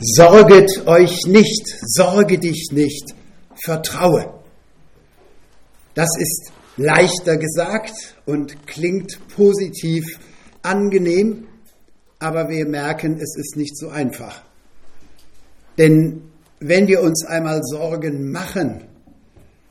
[0.00, 3.14] Sorget euch nicht, sorge dich nicht,
[3.62, 4.34] vertraue.
[5.94, 10.04] Das ist leichter gesagt und klingt positiv
[10.62, 11.46] angenehm,
[12.18, 14.42] aber wir merken, es ist nicht so einfach.
[15.78, 16.22] Denn
[16.60, 18.84] wenn wir uns einmal Sorgen machen,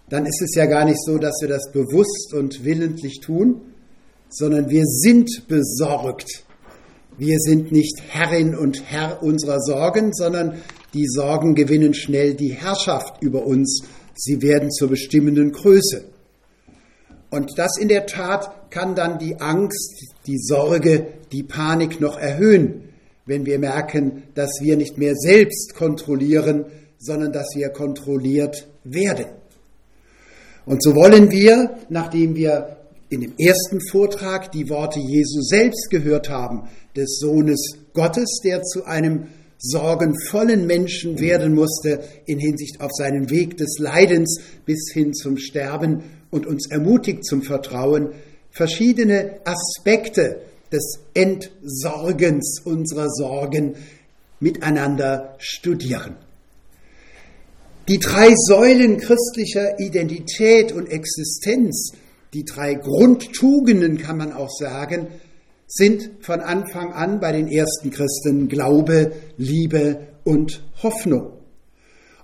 [0.09, 3.61] dann ist es ja gar nicht so, dass wir das bewusst und willentlich tun,
[4.29, 6.43] sondern wir sind besorgt.
[7.17, 10.61] Wir sind nicht Herrin und Herr unserer Sorgen, sondern
[10.95, 13.83] die Sorgen gewinnen schnell die Herrschaft über uns.
[14.15, 16.05] Sie werden zur bestimmenden Größe.
[17.29, 22.89] Und das in der Tat kann dann die Angst, die Sorge, die Panik noch erhöhen,
[23.25, 26.65] wenn wir merken, dass wir nicht mehr selbst kontrollieren,
[26.97, 29.25] sondern dass wir kontrolliert werden.
[30.65, 32.77] Und so wollen wir, nachdem wir
[33.13, 38.85] in dem ersten Vortrag die Worte Jesu selbst gehört haben, des Sohnes Gottes, der zu
[38.85, 39.27] einem
[39.59, 46.03] sorgenvollen Menschen werden musste in Hinsicht auf seinen Weg des Leidens bis hin zum Sterben
[46.31, 48.09] und uns ermutigt zum Vertrauen,
[48.49, 50.41] verschiedene Aspekte
[50.71, 53.75] des Entsorgens unserer Sorgen
[54.39, 56.15] miteinander studieren.
[57.87, 61.93] Die drei Säulen christlicher Identität und Existenz,
[62.33, 65.07] die drei Grundtugenden kann man auch sagen,
[65.67, 71.33] sind von Anfang an bei den ersten Christen Glaube, Liebe und Hoffnung.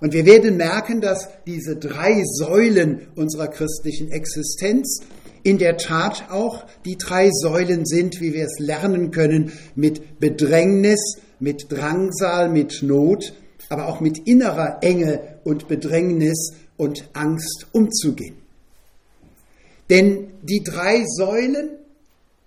[0.02, 5.02] Und wir werden merken, dass diese drei Säulen unserer christlichen Existenz
[5.44, 11.18] in der Tat auch die drei Säulen sind, wie wir es lernen können, mit Bedrängnis,
[11.40, 13.34] mit Drangsal, mit Not,
[13.70, 18.39] aber auch mit innerer Enge und Bedrängnis und Angst umzugehen.
[19.90, 21.72] Denn die drei Säulen,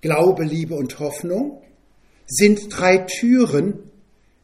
[0.01, 1.63] Glaube, Liebe und Hoffnung,
[2.27, 3.91] sind drei Türen,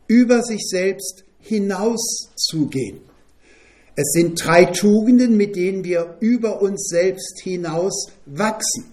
[0.06, 3.00] über sich selbst hinauszugehen.
[3.94, 8.92] Es sind drei Tugenden, mit denen wir über uns selbst hinaus wachsen.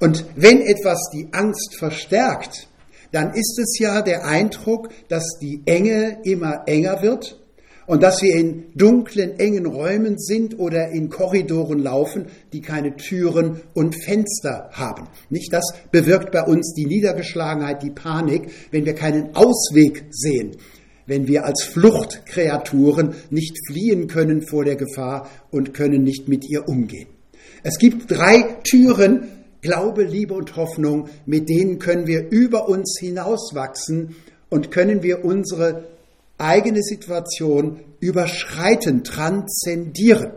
[0.00, 2.68] Und wenn etwas die Angst verstärkt,
[3.12, 7.40] dann ist es ja der Eindruck, dass die Enge immer enger wird
[7.86, 13.60] und dass wir in dunklen, engen Räumen sind oder in Korridoren laufen, die keine Türen
[13.74, 15.08] und Fenster haben.
[15.30, 20.56] Nicht das bewirkt bei uns die Niedergeschlagenheit, die Panik, wenn wir keinen Ausweg sehen
[21.06, 26.66] wenn wir als Fluchtkreaturen nicht fliehen können vor der Gefahr und können nicht mit ihr
[26.68, 27.08] umgehen.
[27.62, 29.28] Es gibt drei Türen,
[29.60, 34.14] Glaube, Liebe und Hoffnung, mit denen können wir über uns hinauswachsen
[34.50, 35.84] und können wir unsere
[36.44, 40.32] eigene Situation überschreiten, transzendieren.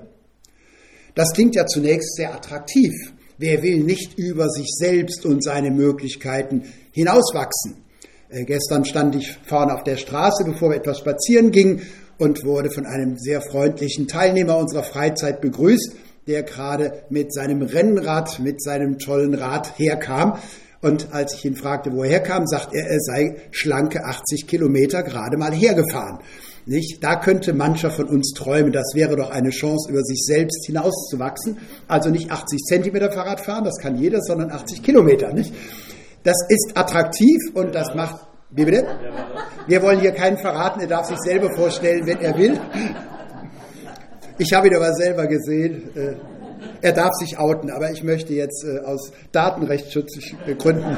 [1.15, 2.93] Das klingt ja zunächst sehr attraktiv.
[3.37, 7.83] Wer will nicht über sich selbst und seine Möglichkeiten hinauswachsen?
[8.29, 11.81] Äh, gestern stand ich vorne auf der Straße, bevor wir etwas spazieren gingen
[12.17, 15.95] und wurde von einem sehr freundlichen Teilnehmer unserer Freizeit begrüßt,
[16.27, 20.39] der gerade mit seinem Rennrad, mit seinem tollen Rad herkam.
[20.87, 25.03] Und als ich ihn fragte, wo er herkam, sagt er, er sei schlanke 80 Kilometer
[25.03, 26.19] gerade mal hergefahren.
[26.65, 27.03] Nicht?
[27.03, 31.57] Da könnte mancher von uns träumen, das wäre doch eine Chance, über sich selbst hinauszuwachsen.
[31.89, 35.33] Also nicht 80 Zentimeter Fahrrad fahren, das kann jeder, sondern 80 Kilometer.
[35.33, 35.53] Nicht?
[36.23, 38.25] Das ist attraktiv und das macht.
[38.51, 38.87] Wie bitte?
[39.67, 42.57] Wir wollen hier keinen verraten, er darf sich selber vorstellen, wenn er will.
[44.37, 45.89] Ich habe ihn aber selber gesehen.
[46.81, 50.97] Er darf sich outen, aber ich möchte jetzt äh, aus Datenrechtsschutzgründen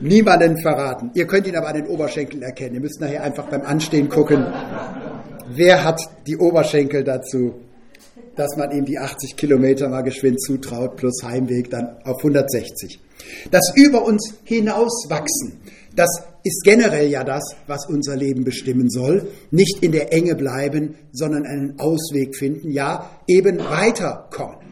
[0.00, 1.10] niemanden verraten.
[1.14, 2.74] Ihr könnt ihn aber an den Oberschenkeln erkennen.
[2.74, 4.46] Ihr müsst nachher einfach beim Anstehen gucken,
[5.48, 7.54] wer hat die Oberschenkel dazu
[8.36, 12.98] dass man ihm die 80 Kilometer mal geschwind zutraut, plus Heimweg dann auf 160.
[13.50, 15.60] Das über uns hinauswachsen,
[15.94, 16.08] das
[16.44, 19.28] ist generell ja das, was unser Leben bestimmen soll.
[19.50, 24.62] Nicht in der Enge bleiben, sondern einen Ausweg finden, ja, eben weiterkommen.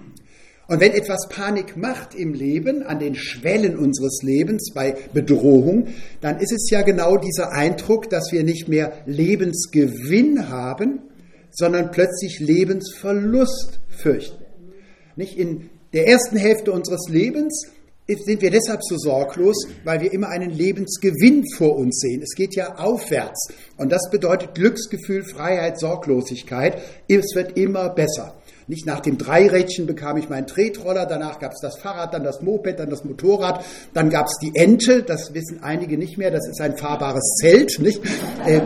[0.67, 5.89] Und wenn etwas Panik macht im Leben, an den Schwellen unseres Lebens, bei Bedrohung,
[6.21, 11.01] dann ist es ja genau dieser Eindruck, dass wir nicht mehr Lebensgewinn haben,
[11.51, 14.45] sondern plötzlich Lebensverlust fürchten.
[15.17, 17.67] Nicht in der ersten Hälfte unseres Lebens
[18.19, 22.23] sind wir deshalb so sorglos, weil wir immer einen Lebensgewinn vor uns sehen.
[22.23, 23.49] Es geht ja aufwärts.
[23.77, 26.79] Und das bedeutet Glücksgefühl, Freiheit, Sorglosigkeit.
[27.09, 28.35] Es wird immer besser.
[28.67, 32.41] Nicht nach dem Dreirädchen bekam ich meinen Tretroller, danach gab es das Fahrrad, dann das
[32.41, 33.65] Moped, dann das Motorrad,
[33.95, 37.81] dann gab es die Ente, das wissen einige nicht mehr, das ist ein fahrbares Zelt.
[37.81, 38.01] Nicht?
[38.47, 38.61] Äh,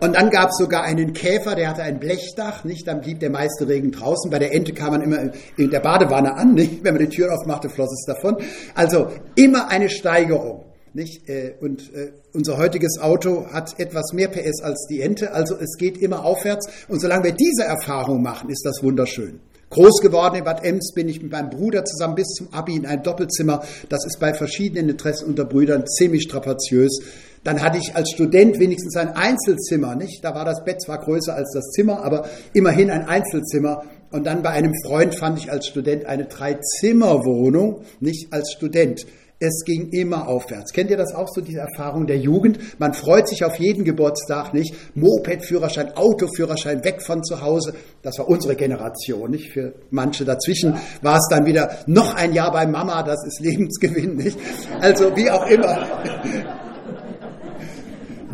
[0.00, 2.86] und dann gab es sogar einen Käfer, der hatte ein Blechdach, nicht?
[2.86, 4.30] Dann blieb der meiste Regen draußen.
[4.30, 6.84] Bei der Ente kam man immer in der Badewanne an, nicht?
[6.84, 8.36] Wenn man die Tür aufmachte, floss es davon.
[8.74, 10.64] Also immer eine Steigerung.
[10.94, 11.28] Nicht?
[11.28, 15.76] Äh, und äh, unser heutiges Auto hat etwas mehr PS als die Ente, also es
[15.76, 16.66] geht immer aufwärts.
[16.88, 19.40] Und solange wir diese Erfahrung machen, ist das wunderschön.
[19.70, 22.86] Groß geworden in Bad Ems bin ich mit meinem Bruder zusammen bis zum Abi in
[22.86, 23.62] ein Doppelzimmer.
[23.90, 27.00] Das ist bei verschiedenen Interessen unter Brüdern ziemlich strapaziös.
[27.44, 30.24] Dann hatte ich als Student wenigstens ein Einzelzimmer, nicht?
[30.24, 33.84] Da war das Bett zwar größer als das Zimmer, aber immerhin ein Einzelzimmer.
[34.10, 39.06] Und dann bei einem Freund fand ich als Student eine Dreizimmerwohnung, nicht als Student.
[39.40, 40.72] Es ging immer aufwärts.
[40.72, 42.58] Kennt ihr das auch so, diese Erfahrung der Jugend?
[42.80, 44.74] Man freut sich auf jeden Geburtstag, nicht?
[44.96, 47.74] Moped-Führerschein, Autoführerschein, weg von zu Hause.
[48.02, 49.52] Das war unsere Generation, nicht?
[49.52, 54.16] Für manche dazwischen war es dann wieder noch ein Jahr bei Mama, das ist Lebensgewinn,
[54.16, 54.36] nicht?
[54.80, 55.86] Also, wie auch immer.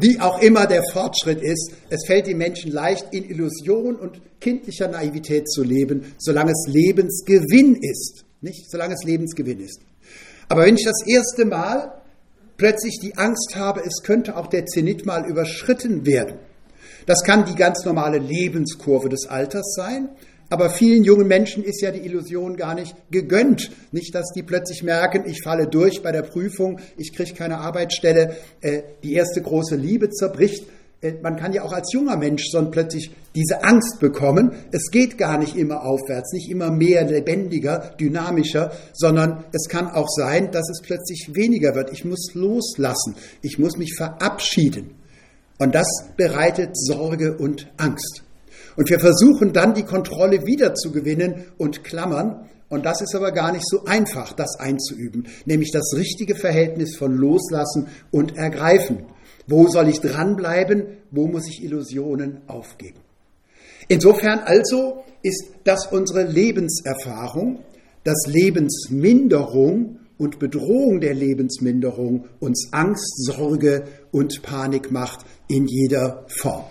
[0.04, 4.86] Wie auch immer der Fortschritt ist, es fällt den Menschen leicht, in Illusion und kindlicher
[4.86, 8.26] Naivität zu leben, solange es Lebensgewinn ist.
[8.42, 8.70] Nicht?
[8.70, 9.80] Solange es Lebensgewinn ist.
[10.50, 12.02] Aber wenn ich das erste Mal
[12.58, 16.36] plötzlich die Angst habe, es könnte auch der Zenit mal überschritten werden,
[17.06, 20.10] das kann die ganz normale Lebenskurve des Alters sein,
[20.54, 23.72] aber vielen jungen Menschen ist ja die Illusion gar nicht gegönnt.
[23.90, 28.36] Nicht, dass die plötzlich merken, ich falle durch bei der Prüfung, ich kriege keine Arbeitsstelle,
[28.60, 30.64] äh, die erste große Liebe zerbricht,
[31.00, 34.52] äh, man kann ja auch als junger Mensch so plötzlich diese Angst bekommen.
[34.70, 40.08] Es geht gar nicht immer aufwärts, nicht immer mehr lebendiger, dynamischer, sondern es kann auch
[40.08, 41.90] sein, dass es plötzlich weniger wird.
[41.92, 44.94] Ich muss loslassen, ich muss mich verabschieden.
[45.58, 48.22] Und das bereitet Sorge und Angst.
[48.76, 52.48] Und wir versuchen dann die Kontrolle wiederzugewinnen und klammern.
[52.68, 57.14] Und das ist aber gar nicht so einfach, das einzuüben, nämlich das richtige Verhältnis von
[57.14, 59.04] Loslassen und Ergreifen.
[59.46, 60.86] Wo soll ich dranbleiben?
[61.10, 62.98] Wo muss ich Illusionen aufgeben?
[63.88, 67.60] Insofern also ist das unsere Lebenserfahrung,
[68.02, 76.64] dass Lebensminderung und Bedrohung der Lebensminderung uns Angst, Sorge und Panik macht in jeder Form.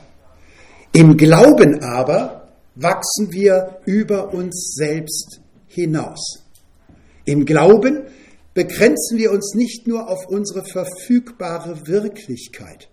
[0.96, 6.44] Im Glauben aber wachsen wir über uns selbst hinaus.
[7.26, 8.04] Im Glauben
[8.54, 12.90] begrenzen wir uns nicht nur auf unsere verfügbare Wirklichkeit.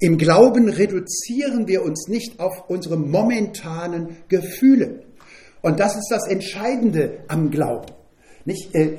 [0.00, 5.04] Im Glauben reduzieren wir uns nicht auf unsere momentanen Gefühle.
[5.62, 7.92] Und das ist das Entscheidende am Glauben.
[8.44, 8.98] Nicht, äh,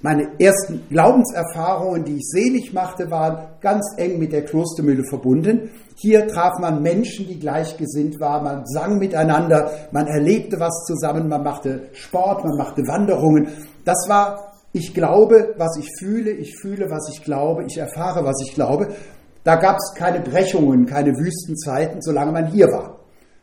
[0.00, 5.70] meine ersten Glaubenserfahrungen, die ich selig machte, waren ganz eng mit der Klostermühle verbunden.
[6.02, 11.42] Hier traf man Menschen, die gleichgesinnt waren, man sang miteinander, man erlebte was zusammen, man
[11.42, 13.48] machte Sport, man machte Wanderungen.
[13.84, 18.40] Das war ich glaube, was ich fühle, ich fühle, was ich glaube, ich erfahre, was
[18.46, 18.88] ich glaube.
[19.44, 23.00] Da gab es keine Brechungen, keine Wüstenzeiten, solange man hier war.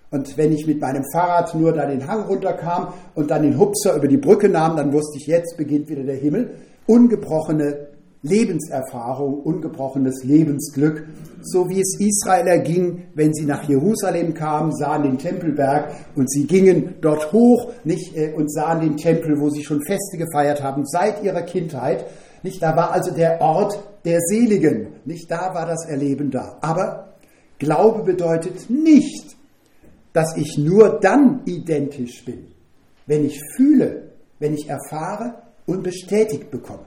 [0.09, 3.95] Und wenn ich mit meinem Fahrrad nur da den Hang runterkam und dann den Hupser
[3.95, 6.55] über die Brücke nahm, dann wusste ich, jetzt beginnt wieder der Himmel.
[6.87, 7.89] Ungebrochene
[8.23, 11.05] Lebenserfahrung, ungebrochenes Lebensglück,
[11.41, 16.45] so wie es Israel erging, wenn sie nach Jerusalem kamen, sahen den Tempelberg und sie
[16.45, 20.85] gingen dort hoch nicht, äh, und sahen den Tempel, wo sie schon Feste gefeiert haben,
[20.85, 22.05] seit ihrer Kindheit.
[22.43, 26.57] Nicht, da war also der Ort der Seligen, nicht da war das Erleben da.
[26.61, 27.07] Aber
[27.59, 29.35] Glaube bedeutet nicht,
[30.13, 32.47] dass ich nur dann identisch bin,
[33.05, 35.35] wenn ich fühle, wenn ich erfahre
[35.65, 36.85] und bestätigt bekomme.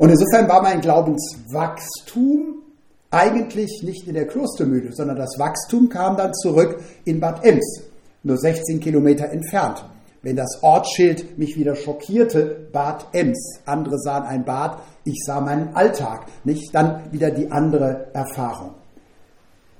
[0.00, 2.62] Und insofern war mein Glaubenswachstum
[3.10, 7.82] eigentlich nicht in der Klostermühle, sondern das Wachstum kam dann zurück in Bad Ems,
[8.22, 9.84] nur 16 Kilometer entfernt.
[10.22, 15.74] Wenn das Ortsschild mich wieder schockierte, Bad Ems, andere sahen ein Bad, ich sah meinen
[15.74, 18.70] Alltag, nicht dann wieder die andere Erfahrung.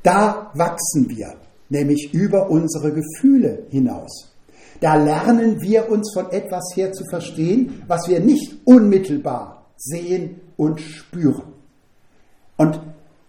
[0.02, 1.32] Da wachsen wir,
[1.70, 4.34] nämlich über unsere Gefühle hinaus.
[4.80, 10.80] Da lernen wir uns von etwas her zu verstehen, was wir nicht unmittelbar sehen und
[10.80, 11.54] spüren.
[12.56, 12.78] Und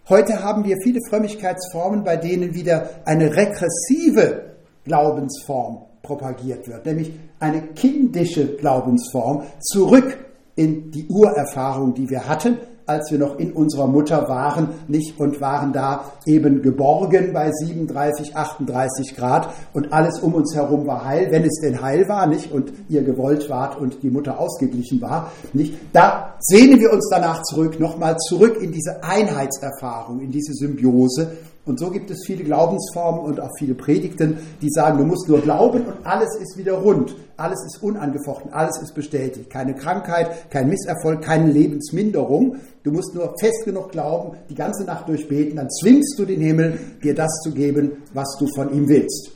[0.08, 7.62] heute haben wir viele Frömmigkeitsformen, bei denen wieder eine regressive Glaubensform propagiert wird, nämlich eine
[7.68, 10.18] kindische Glaubensform zurück
[10.54, 12.58] in die Urerfahrung, die wir hatten,
[12.92, 18.36] als wir noch in unserer Mutter waren, nicht und waren da eben geborgen bei 37,
[18.36, 22.52] 38 Grad und alles um uns herum war heil, wenn es denn heil war, nicht
[22.52, 25.74] und ihr gewollt wart und die Mutter ausgeglichen war, nicht.
[25.92, 31.32] Da sehnen wir uns danach zurück, nochmal zurück in diese Einheitserfahrung, in diese Symbiose
[31.64, 35.40] und so gibt es viele Glaubensformen und auch viele Predigten, die sagen, du musst nur
[35.40, 39.48] glauben und alles ist wieder rund, alles ist unangefochten, alles ist bestätigt.
[39.48, 42.56] Keine Krankheit, kein Misserfolg, keine Lebensminderung.
[42.82, 46.80] Du musst nur fest genug glauben, die ganze Nacht durchbeten, dann zwingst du den Himmel,
[47.00, 49.30] dir das zu geben, was du von ihm willst.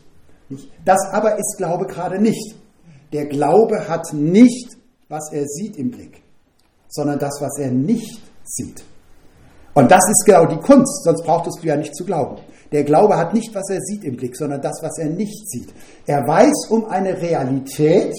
[0.84, 2.56] Das aber ist Glaube gerade nicht.
[3.12, 4.76] Der Glaube hat nicht,
[5.08, 6.22] was er sieht im Blick,
[6.88, 8.82] sondern das, was er nicht sieht.
[9.76, 12.38] Und das ist genau die Kunst, sonst brauchtest du ja nicht zu glauben.
[12.72, 15.68] Der Glaube hat nicht, was er sieht im Blick, sondern das, was er nicht sieht.
[16.06, 18.14] Er weiß um eine Realität,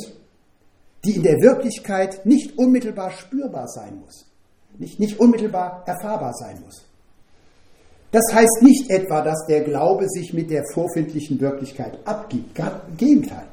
[1.03, 4.27] die in der Wirklichkeit nicht unmittelbar spürbar sein muss,
[4.77, 6.85] nicht, nicht unmittelbar erfahrbar sein muss.
[8.11, 12.53] Das heißt nicht etwa, dass der Glaube sich mit der vorfindlichen Wirklichkeit abgibt.
[12.53, 13.47] Ganz Im Gegenteil.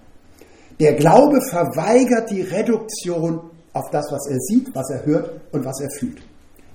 [0.78, 3.40] Der Glaube verweigert die Reduktion
[3.73, 6.20] auf das, was er sieht, was er hört und was er fühlt.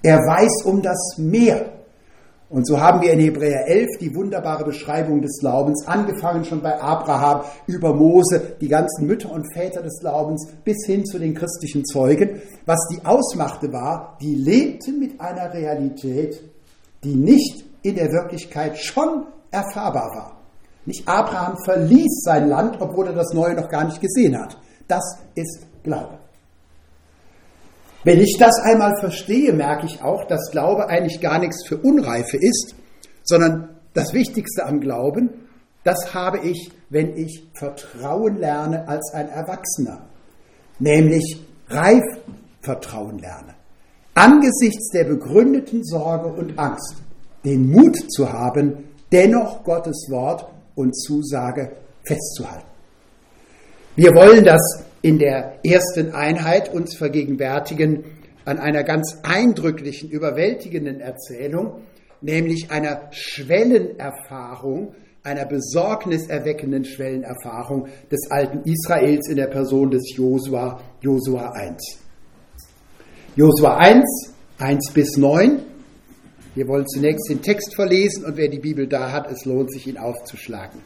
[0.01, 1.73] Er weiß um das Meer.
[2.49, 6.81] Und so haben wir in Hebräer 11 die wunderbare Beschreibung des Glaubens, angefangen schon bei
[6.81, 11.85] Abraham, über Mose, die ganzen Mütter und Väter des Glaubens, bis hin zu den christlichen
[11.85, 12.41] Zeugen.
[12.65, 16.41] Was die ausmachte war, die lebten mit einer Realität,
[17.03, 20.37] die nicht in der Wirklichkeit schon erfahrbar war.
[20.85, 24.57] Nicht Abraham verließ sein Land, obwohl er das Neue noch gar nicht gesehen hat.
[24.87, 25.03] Das
[25.35, 26.18] ist Glaube.
[28.03, 32.37] Wenn ich das einmal verstehe, merke ich auch, dass Glaube eigentlich gar nichts für Unreife
[32.37, 32.75] ist,
[33.23, 35.29] sondern das Wichtigste am Glauben,
[35.83, 40.07] das habe ich, wenn ich Vertrauen lerne als ein Erwachsener,
[40.79, 42.03] nämlich reif
[42.61, 43.55] Vertrauen lerne.
[44.13, 46.95] Angesichts der begründeten Sorge und Angst
[47.45, 51.71] den Mut zu haben, dennoch Gottes Wort und Zusage
[52.03, 52.65] festzuhalten.
[53.95, 58.03] Wir wollen das in der ersten Einheit uns vergegenwärtigen
[58.45, 61.81] an einer ganz eindrücklichen, überwältigenden Erzählung,
[62.21, 71.51] nämlich einer Schwellenerfahrung, einer besorgniserweckenden Schwellenerfahrung des alten Israels in der Person des Josua, Josua
[71.51, 71.99] 1.
[73.35, 75.59] Josua 1, 1 bis 9
[76.55, 79.87] wir wollen zunächst den Text verlesen und wer die Bibel da hat, es lohnt sich,
[79.87, 80.81] ihn aufzuschlagen.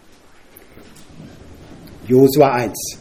[2.08, 3.00] Josua 1.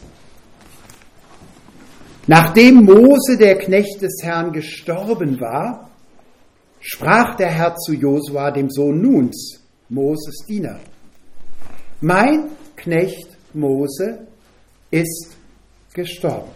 [2.27, 5.89] Nachdem Mose, der Knecht des Herrn, gestorben war,
[6.79, 10.79] sprach der Herr zu Josua, dem Sohn Nuns, Moses Diener.
[11.99, 14.27] Mein Knecht Mose
[14.89, 15.35] ist
[15.93, 16.51] gestorben.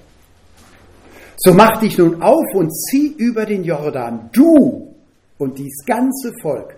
[1.37, 4.95] So mach dich nun auf und zieh über den Jordan, du
[5.37, 6.77] und dies ganze Volk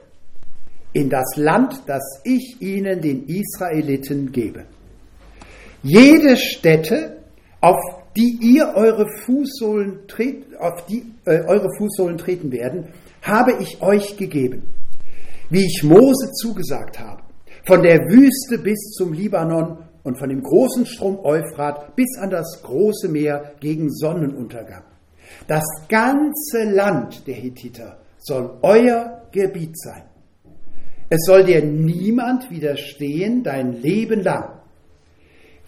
[0.93, 4.65] in das Land, das ich ihnen, den Israeliten, gebe.
[5.84, 7.17] Jede Stätte,
[7.62, 12.89] auf die ihr eure Fußsohlen, tret, auf die, äh, eure Fußsohlen treten werden,
[13.21, 14.63] habe ich euch gegeben,
[15.49, 17.21] wie ich Mose zugesagt habe,
[17.65, 22.61] von der Wüste bis zum Libanon und von dem großen Strom Euphrat bis an das
[22.61, 24.83] große Meer gegen Sonnenuntergang.
[25.47, 30.03] Das ganze Land der Hittiter soll euer Gebiet sein.
[31.09, 34.58] Es soll dir niemand widerstehen dein Leben lang.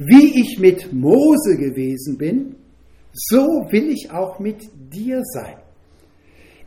[0.03, 2.55] Wie ich mit Mose gewesen bin,
[3.13, 5.57] so will ich auch mit dir sein.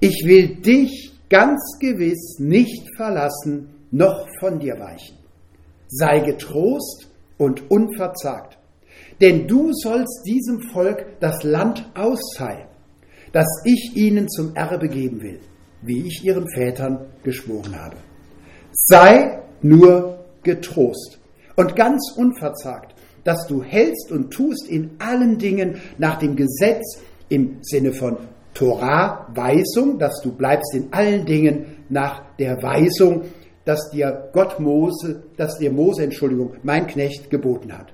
[0.00, 5.16] Ich will dich ganz gewiss nicht verlassen, noch von dir weichen.
[5.88, 8.58] Sei getrost und unverzagt,
[9.20, 12.68] denn du sollst diesem Volk das Land austeilen,
[13.32, 15.40] das ich ihnen zum Erbe geben will
[15.86, 17.96] wie ich ihren Vätern geschworen habe.
[18.72, 21.18] Sei nur getrost
[21.56, 22.93] und ganz unverzagt,
[23.24, 28.18] dass du hältst und tust in allen Dingen nach dem Gesetz im Sinne von
[28.52, 33.22] Torah, Weisung, dass du bleibst in allen Dingen nach der Weisung,
[33.64, 37.92] dass dir Gott Mose, dass dir Mose, Entschuldigung, mein Knecht geboten hat.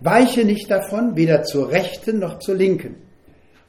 [0.00, 2.96] Weiche nicht davon, weder zur rechten noch zur linken,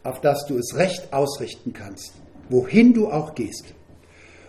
[0.03, 2.15] auf dass du es recht ausrichten kannst
[2.50, 3.74] wohin du auch gehst.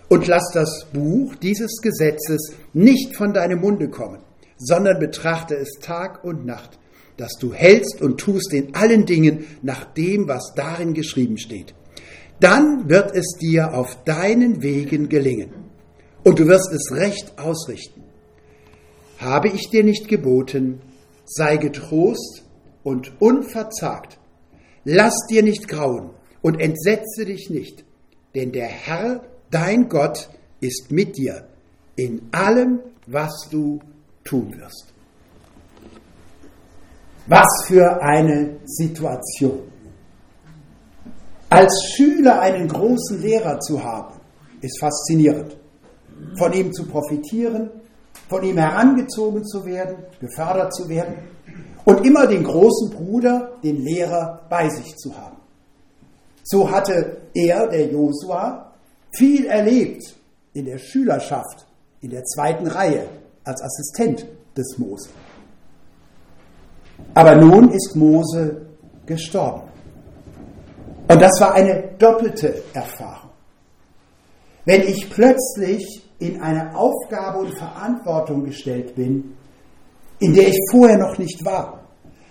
[0.09, 4.21] Und lass das Buch dieses Gesetzes nicht von deinem Munde kommen,
[4.59, 6.79] sondern betrachte es Tag und Nacht,
[7.17, 11.75] dass du hältst und tust in allen Dingen nach dem, was darin geschrieben steht.
[12.41, 15.71] Dann wird es dir auf deinen Wegen gelingen
[16.25, 18.03] und du wirst es recht ausrichten.
[19.19, 20.81] Habe ich dir nicht geboten,
[21.25, 22.45] sei getrost
[22.83, 24.19] und unverzagt.
[24.85, 26.11] Lass dir nicht grauen
[26.43, 27.85] und entsetze dich nicht,
[28.35, 30.29] denn der Herr, dein Gott,
[30.61, 31.49] ist mit dir
[31.97, 33.81] in allem, was du
[34.27, 34.93] tun wirst.
[37.27, 39.61] Was für eine Situation.
[41.49, 44.15] Als Schüler einen großen Lehrer zu haben,
[44.61, 45.57] ist faszinierend.
[46.39, 47.71] Von ihm zu profitieren,
[48.29, 51.15] von ihm herangezogen zu werden, gefördert zu werden
[51.85, 55.37] und immer den großen Bruder, den Lehrer bei sich zu haben.
[56.43, 58.73] So hatte er, der Josua,
[59.13, 60.15] viel erlebt
[60.53, 61.67] in der Schülerschaft,
[62.01, 63.09] in der zweiten Reihe
[63.47, 64.27] als Assistent
[64.57, 65.09] des Mose.
[67.15, 68.67] Aber nun ist Mose
[69.07, 69.63] gestorben.
[71.09, 73.31] Und das war eine doppelte Erfahrung.
[74.65, 79.37] Wenn ich plötzlich in eine Aufgabe und Verantwortung gestellt bin,
[80.19, 81.85] in der ich vorher noch nicht war,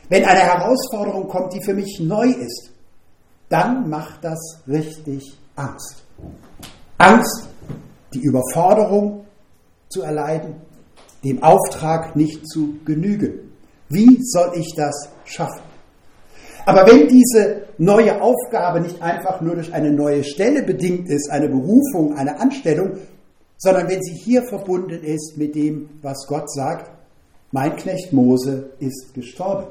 [0.10, 2.72] wenn eine Herausforderung kommt, die für mich neu ist,
[3.50, 6.04] dann macht das richtig Angst.
[6.98, 7.48] Angst,
[8.14, 9.26] die Überforderung
[9.90, 10.56] zu erleiden,
[11.26, 13.52] dem Auftrag nicht zu genügen.
[13.90, 15.62] Wie soll ich das schaffen?
[16.66, 21.50] Aber wenn diese neue Aufgabe nicht einfach nur durch eine neue Stelle bedingt ist, eine
[21.50, 22.94] Berufung, eine Anstellung,
[23.58, 26.92] sondern wenn sie hier verbunden ist mit dem, was Gott sagt,
[27.52, 29.68] mein Knecht Mose ist gestorben,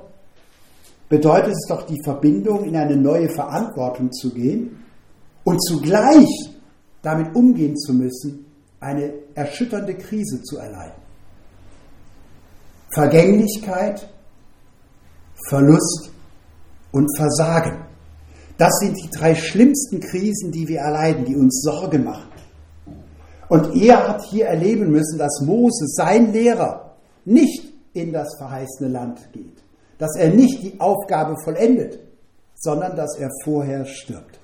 [1.08, 4.82] bedeutet es doch die Verbindung, in eine neue Verantwortung zu gehen
[5.44, 6.28] und zugleich
[7.02, 8.46] damit umgehen zu müssen,
[8.80, 11.03] eine erschütternde Krise zu erleiden.
[12.94, 14.08] Vergänglichkeit,
[15.48, 16.10] Verlust
[16.92, 17.84] und Versagen.
[18.56, 22.30] Das sind die drei schlimmsten Krisen, die wir erleiden, die uns Sorge machen.
[23.48, 29.32] Und er hat hier erleben müssen, dass Mose, sein Lehrer, nicht in das verheißene Land
[29.32, 29.62] geht,
[29.98, 31.98] dass er nicht die Aufgabe vollendet,
[32.54, 34.38] sondern dass er vorher stirbt.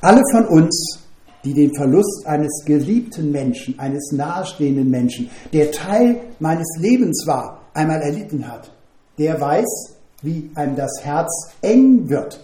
[0.00, 1.00] Alle von uns,
[1.44, 8.02] die den Verlust eines geliebten Menschen, eines nahestehenden Menschen, der Teil meines Lebens war, einmal
[8.02, 8.70] erlitten hat,
[9.18, 12.40] der weiß, wie einem das Herz eng wird.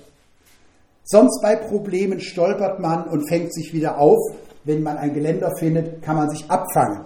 [1.04, 4.18] Sonst bei Problemen stolpert man und fängt sich wieder auf.
[4.64, 7.04] Wenn man ein Geländer findet, kann man sich abfangen.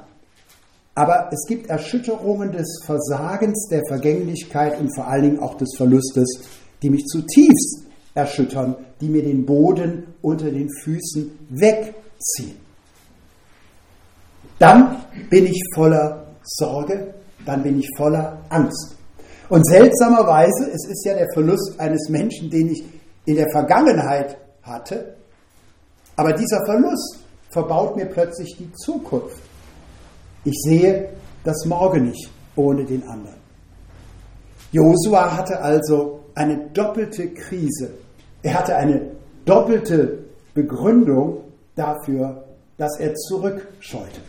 [0.94, 6.40] Aber es gibt Erschütterungen des Versagens, der Vergänglichkeit und vor allen Dingen auch des Verlustes,
[6.82, 7.79] die mich zutiefst
[8.14, 12.56] erschüttern, die mir den Boden unter den Füßen wegziehen.
[14.58, 17.14] Dann bin ich voller Sorge,
[17.46, 18.96] dann bin ich voller Angst.
[19.48, 22.84] Und seltsamerweise, es ist ja der Verlust eines Menschen, den ich
[23.24, 25.16] in der Vergangenheit hatte,
[26.16, 29.38] aber dieser Verlust verbaut mir plötzlich die Zukunft.
[30.44, 31.08] Ich sehe
[31.44, 33.40] das Morgen nicht ohne den anderen.
[34.72, 37.90] Josua hatte also eine doppelte Krise.
[38.42, 39.10] Er hatte eine
[39.44, 40.20] doppelte
[40.54, 41.44] Begründung
[41.76, 42.44] dafür,
[42.78, 44.22] dass er zurückscheute.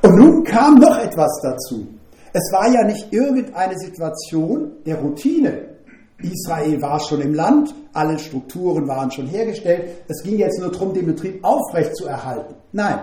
[0.00, 1.86] Und nun kam noch etwas dazu.
[2.32, 5.76] Es war ja nicht irgendeine Situation der Routine.
[6.22, 10.04] Israel war schon im Land, alle Strukturen waren schon hergestellt.
[10.08, 12.54] Es ging jetzt nur darum, den Betrieb aufrecht zu erhalten.
[12.72, 13.00] Nein,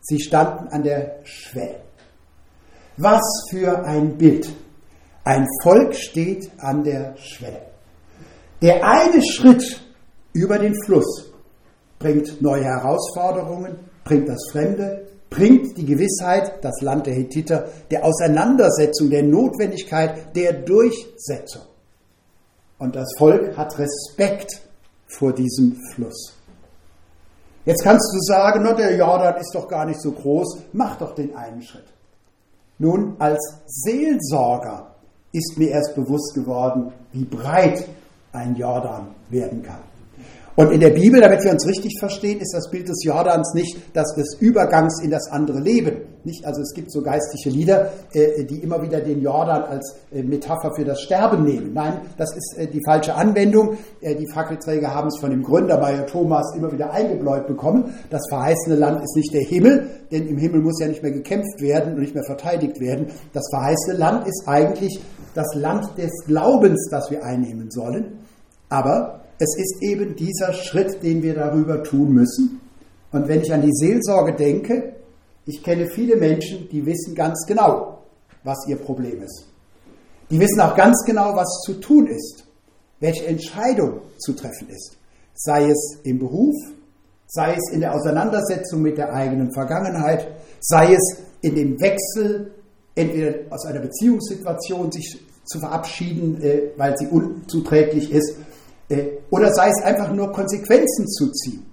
[0.00, 1.80] sie standen an der Schwelle.
[2.96, 4.48] Was für ein Bild.
[5.26, 7.62] Ein Volk steht an der Schwelle.
[8.62, 9.80] Der eine Schritt
[10.32, 11.32] über den Fluss
[11.98, 19.10] bringt neue Herausforderungen, bringt das Fremde, bringt die Gewissheit, das Land der Hethiter, der Auseinandersetzung,
[19.10, 21.62] der Notwendigkeit, der Durchsetzung.
[22.78, 24.62] Und das Volk hat Respekt
[25.08, 26.36] vor diesem Fluss.
[27.64, 31.16] Jetzt kannst du sagen, no, der Jordan ist doch gar nicht so groß, mach doch
[31.16, 31.86] den einen Schritt.
[32.78, 34.92] Nun, als Seelsorger
[35.36, 37.86] ist mir erst bewusst geworden, wie breit
[38.32, 39.80] ein Jordan werden kann.
[40.56, 43.76] Und in der Bibel, damit wir uns richtig verstehen, ist das Bild des Jordans nicht
[43.92, 46.00] das des Übergangs in das andere Leben.
[46.24, 46.46] Nicht?
[46.46, 50.72] Also es gibt so geistliche Lieder, äh, die immer wieder den Jordan als äh, Metapher
[50.74, 51.72] für das Sterben nehmen.
[51.74, 53.76] Nein, das ist äh, die falsche Anwendung.
[54.02, 57.94] Die Fackelträger haben es von dem Gründer Bayer Thomas immer wieder eingebläut bekommen.
[58.10, 61.60] Das verheißene Land ist nicht der Himmel, denn im Himmel muss ja nicht mehr gekämpft
[61.60, 63.08] werden und nicht mehr verteidigt werden.
[63.32, 65.00] Das verheißene Land ist eigentlich
[65.34, 68.18] das Land des Glaubens, das wir einnehmen sollen.
[68.68, 72.60] Aber es ist eben dieser Schritt, den wir darüber tun müssen.
[73.12, 74.94] Und wenn ich an die Seelsorge denke,
[75.44, 77.98] ich kenne viele Menschen, die wissen ganz genau,
[78.42, 79.46] was ihr Problem ist.
[80.30, 82.44] Die wissen auch ganz genau, was zu tun ist,
[82.98, 84.96] welche Entscheidung zu treffen ist.
[85.34, 86.54] Sei es im Beruf,
[87.26, 90.26] sei es in der Auseinandersetzung mit der eigenen Vergangenheit,
[90.60, 92.52] sei es in dem Wechsel,
[92.94, 98.36] entweder aus einer Beziehungssituation sich zu verabschieden, äh, weil sie unzuträglich ist,
[99.30, 101.66] oder sei es einfach nur Konsequenzen zu ziehen.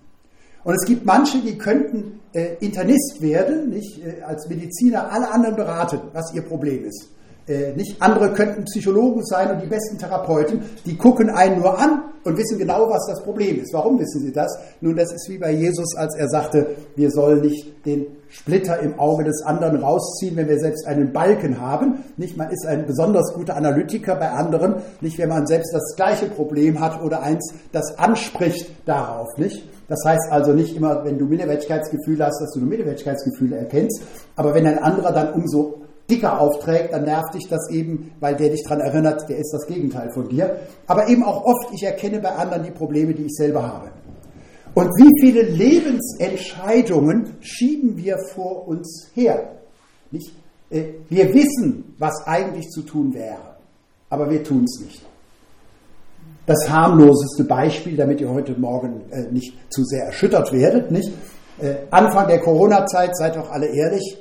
[0.63, 5.55] Und es gibt manche, die könnten äh, Internist werden, nicht äh, als Mediziner alle anderen
[5.55, 7.09] beraten, was ihr Problem ist.
[7.47, 12.03] Äh, nicht andere könnten Psychologen sein und die besten Therapeuten, die gucken einen nur an
[12.23, 13.73] und wissen genau, was das Problem ist.
[13.73, 14.57] Warum wissen sie das?
[14.79, 18.97] Nun, das ist wie bei Jesus, als er sagte, wir sollen nicht den Splitter im
[18.97, 22.05] Auge des anderen rausziehen, wenn wir selbst einen Balken haben.
[22.15, 26.27] Nicht, man ist ein besonders guter Analytiker bei anderen, nicht, wenn man selbst das gleiche
[26.27, 29.67] Problem hat oder eins, das anspricht darauf, nicht?
[29.89, 34.01] Das heißt also nicht immer, wenn du Minderwertigkeitsgefühle hast, dass du nur Minderwertigkeitsgefühle erkennst,
[34.35, 35.82] aber wenn ein anderer dann umso
[36.13, 39.65] dicker aufträgt, dann nervt dich das eben, weil der dich daran erinnert, der ist das
[39.67, 40.57] Gegenteil von dir.
[40.87, 43.91] Aber eben auch oft, ich erkenne bei anderen die Probleme, die ich selber habe.
[44.73, 49.51] Und wie viele Lebensentscheidungen schieben wir vor uns her?
[50.11, 50.33] Nicht?
[50.69, 53.57] Äh, wir wissen, was eigentlich zu tun wäre,
[54.09, 55.05] aber wir tun es nicht.
[56.45, 61.11] Das harmloseste Beispiel, damit ihr heute Morgen äh, nicht zu sehr erschüttert werdet, nicht?
[61.61, 64.17] Äh, Anfang der Corona-Zeit, seid doch alle ehrlich,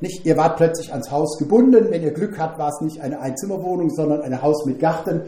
[0.00, 1.86] nicht, ihr wart plötzlich ans Haus gebunden.
[1.90, 5.22] Wenn ihr Glück habt, war es nicht eine Einzimmerwohnung, sondern ein Haus mit Garten.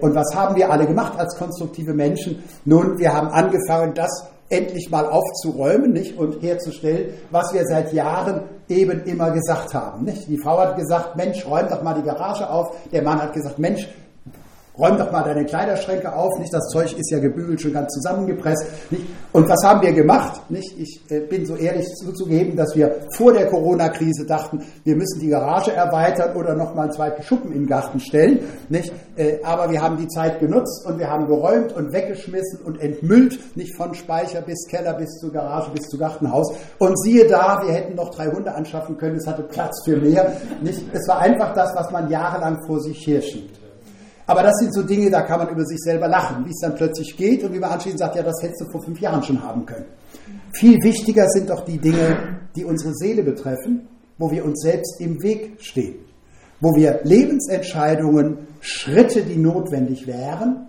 [0.00, 2.42] Und was haben wir alle gemacht als konstruktive Menschen?
[2.64, 6.16] Nun, wir haben angefangen, das endlich mal aufzuräumen nicht?
[6.16, 10.04] und herzustellen, was wir seit Jahren eben immer gesagt haben.
[10.04, 10.28] Nicht?
[10.28, 12.74] Die Frau hat gesagt, Mensch, räum doch mal die Garage auf.
[12.92, 13.88] Der Mann hat gesagt, Mensch,
[14.78, 16.54] räum doch mal deine Kleiderschränke auf, nicht?
[16.54, 19.06] Das Zeug ist ja gebügelt, schon ganz zusammengepresst, nicht?
[19.32, 20.78] Und was haben wir gemacht, nicht?
[20.78, 25.28] Ich äh, bin so ehrlich zuzugeben, dass wir vor der Corona-Krise dachten, wir müssen die
[25.28, 28.92] Garage erweitern oder noch mal einen zweiten Schuppen im Garten stellen, nicht?
[29.16, 33.56] Äh, aber wir haben die Zeit genutzt und wir haben geräumt und weggeschmissen und entmüllt,
[33.56, 36.54] nicht von Speicher bis Keller bis zur Garage bis zu Gartenhaus.
[36.78, 40.36] Und siehe da, wir hätten noch drei Hunde anschaffen können, es hatte Platz für mehr,
[40.62, 40.82] nicht?
[40.92, 43.67] Es war einfach das, was man jahrelang vor sich herschiebt.
[44.28, 46.74] Aber das sind so Dinge, da kann man über sich selber lachen, wie es dann
[46.74, 49.42] plötzlich geht und wie man anschließend sagt, ja, das hättest du vor fünf Jahren schon
[49.42, 49.86] haben können.
[50.52, 53.88] Viel wichtiger sind doch die Dinge, die unsere Seele betreffen,
[54.18, 55.94] wo wir uns selbst im Weg stehen,
[56.60, 60.66] wo wir Lebensentscheidungen, Schritte, die notwendig wären,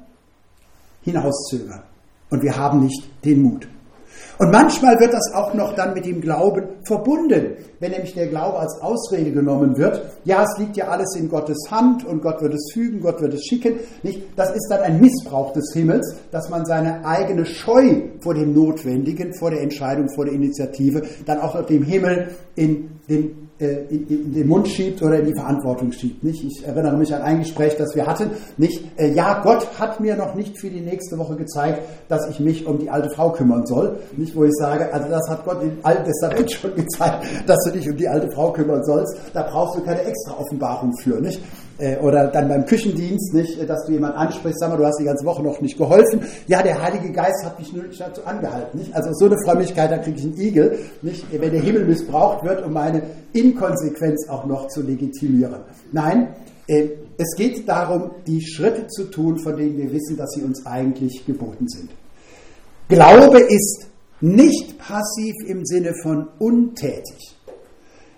[1.02, 1.84] hinauszögern.
[2.30, 3.68] Und wir haben nicht den Mut.
[4.38, 8.60] Und manchmal wird das auch noch dann mit dem Glauben verbunden, wenn nämlich der Glaube
[8.60, 10.02] als Ausrede genommen wird.
[10.26, 13.36] Ja, es liegt ja alles in Gottes Hand und Gott wird es fügen, Gott wird
[13.36, 13.76] es schicken.
[14.04, 14.24] Nicht?
[14.36, 19.34] Das ist dann ein Missbrauch des Himmels, dass man seine eigene Scheu vor dem Notwendigen,
[19.36, 24.68] vor der Entscheidung, vor der Initiative, dann auch dem Himmel in den in den Mund
[24.70, 26.24] schiebt oder in die Verantwortung schiebt.
[26.24, 26.44] Nicht?
[26.44, 28.32] Ich erinnere mich an ein Gespräch, das wir hatten.
[28.58, 28.84] Nicht?
[28.98, 32.66] Äh, ja, Gott hat mir noch nicht für die nächste Woche gezeigt, dass ich mich
[32.66, 34.00] um die alte Frau kümmern soll.
[34.16, 37.72] Nicht, wo ich sage, also das hat Gott im Alten Testament schon gezeigt, dass du
[37.72, 39.18] dich um die alte Frau kümmern sollst.
[39.34, 41.20] Da brauchst du keine extra Offenbarung für.
[41.20, 41.42] Nicht?
[41.80, 45.06] Äh, oder dann beim Küchendienst, nicht, dass du jemand ansprichst, sag mal, du hast die
[45.06, 46.22] ganze Woche noch nicht geholfen.
[46.48, 48.80] Ja, der Heilige Geist hat mich nur nicht dazu angehalten.
[48.80, 48.94] Nicht?
[48.94, 51.26] Also so eine Frömmigkeit, da kriege ich einen Igel, nicht?
[51.32, 55.62] wenn der Himmel missbraucht wird, um meine Inkonsequenz auch noch zu legitimieren.
[55.94, 56.36] Nein,
[56.68, 60.66] äh, es geht darum, die Schritte zu tun, von denen wir wissen, dass sie uns
[60.66, 61.90] eigentlich geboten sind.
[62.90, 63.88] Glaube ist
[64.20, 67.38] nicht passiv im Sinne von untätig.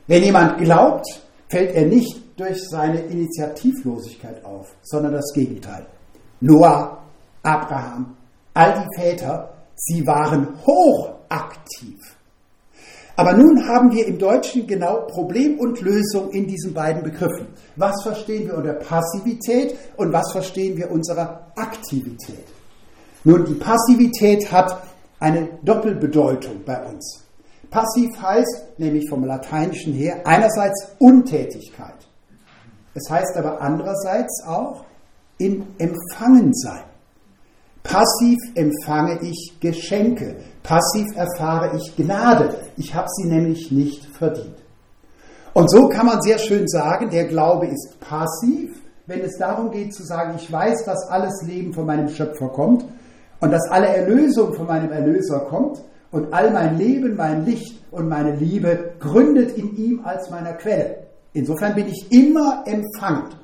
[0.08, 1.06] Wenn jemand glaubt,
[1.47, 5.86] fällt er nicht durch seine Initiativlosigkeit auf, sondern das Gegenteil.
[6.39, 7.04] Noah,
[7.44, 8.15] Abraham,
[8.54, 11.98] all die Väter, sie waren hochaktiv.
[13.15, 17.48] Aber nun haben wir im Deutschen genau Problem und Lösung in diesen beiden Begriffen.
[17.76, 22.46] Was verstehen wir unter Passivität und was verstehen wir unserer Aktivität?
[23.24, 24.82] Nun, die Passivität hat
[25.20, 27.24] eine Doppelbedeutung bei uns.
[27.70, 31.96] Passiv heißt, nämlich vom Lateinischen her, einerseits Untätigkeit.
[32.93, 34.84] Es heißt aber andererseits auch
[35.38, 36.84] in Empfangen sein.
[37.84, 40.36] Passiv empfange ich Geschenke.
[40.62, 42.56] Passiv erfahre ich Gnade.
[42.77, 44.56] Ich habe sie nämlich nicht verdient.
[45.54, 49.93] Und so kann man sehr schön sagen, der Glaube ist passiv, wenn es darum geht
[49.93, 52.86] zu sagen, ich weiß, dass alles Leben von meinem Schöpfer kommt
[53.39, 58.08] und dass alle Erlösung von meinem Erlöser kommt und all mein Leben, mein Licht und
[58.08, 61.11] meine Liebe gründet in ihm als meiner Quelle.
[61.34, 63.38] Insofern bin ich immer empfangend.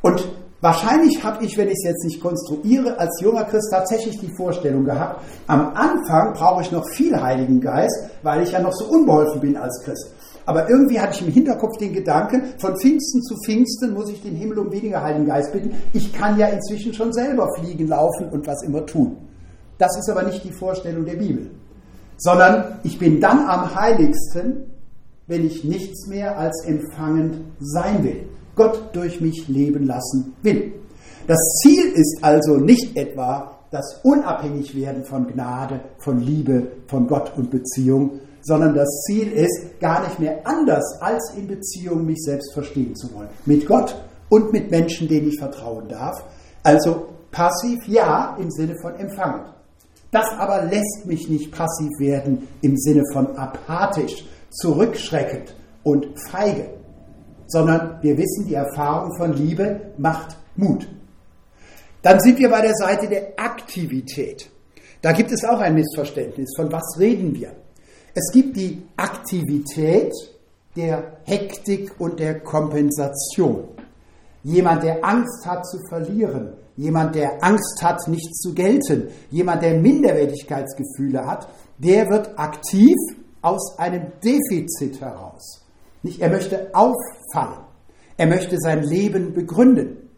[0.00, 0.26] Und
[0.60, 4.84] wahrscheinlich habe ich, wenn ich es jetzt nicht konstruiere, als junger Christ tatsächlich die Vorstellung
[4.84, 9.40] gehabt, am Anfang brauche ich noch viel Heiligen Geist, weil ich ja noch so unbeholfen
[9.40, 10.10] bin als Christ.
[10.46, 14.36] Aber irgendwie hatte ich im Hinterkopf den Gedanken, von Pfingsten zu Pfingsten muss ich den
[14.36, 15.74] Himmel um weniger Heiligen Geist bitten.
[15.92, 19.16] Ich kann ja inzwischen schon selber fliegen, laufen und was immer tun.
[19.78, 21.50] Das ist aber nicht die Vorstellung der Bibel.
[22.18, 24.73] Sondern ich bin dann am heiligsten,
[25.26, 30.74] wenn ich nichts mehr als empfangend sein will, Gott durch mich leben lassen will.
[31.26, 37.50] Das Ziel ist also nicht etwa das Unabhängigwerden von Gnade, von Liebe, von Gott und
[37.50, 42.94] Beziehung, sondern das Ziel ist, gar nicht mehr anders als in Beziehung mich selbst verstehen
[42.94, 43.28] zu wollen.
[43.46, 43.96] Mit Gott
[44.28, 46.22] und mit Menschen, denen ich vertrauen darf.
[46.62, 49.46] Also passiv ja im Sinne von empfangend.
[50.12, 56.70] Das aber lässt mich nicht passiv werden im Sinne von apathisch, zurückschreckend und feige,
[57.46, 60.88] sondern wir wissen, die Erfahrung von Liebe macht Mut.
[62.02, 64.50] Dann sind wir bei der Seite der Aktivität.
[65.00, 66.50] Da gibt es auch ein Missverständnis.
[66.56, 67.52] Von was reden wir?
[68.14, 70.12] Es gibt die Aktivität
[70.76, 73.68] der Hektik und der Kompensation.
[74.42, 79.80] Jemand, der Angst hat zu verlieren, jemand, der Angst hat, nicht zu gelten, jemand, der
[79.80, 82.94] Minderwertigkeitsgefühle hat, der wird aktiv
[83.44, 85.64] aus einem Defizit heraus.
[86.02, 87.64] Nicht, er möchte auffallen.
[88.16, 90.08] Er möchte sein Leben begründen.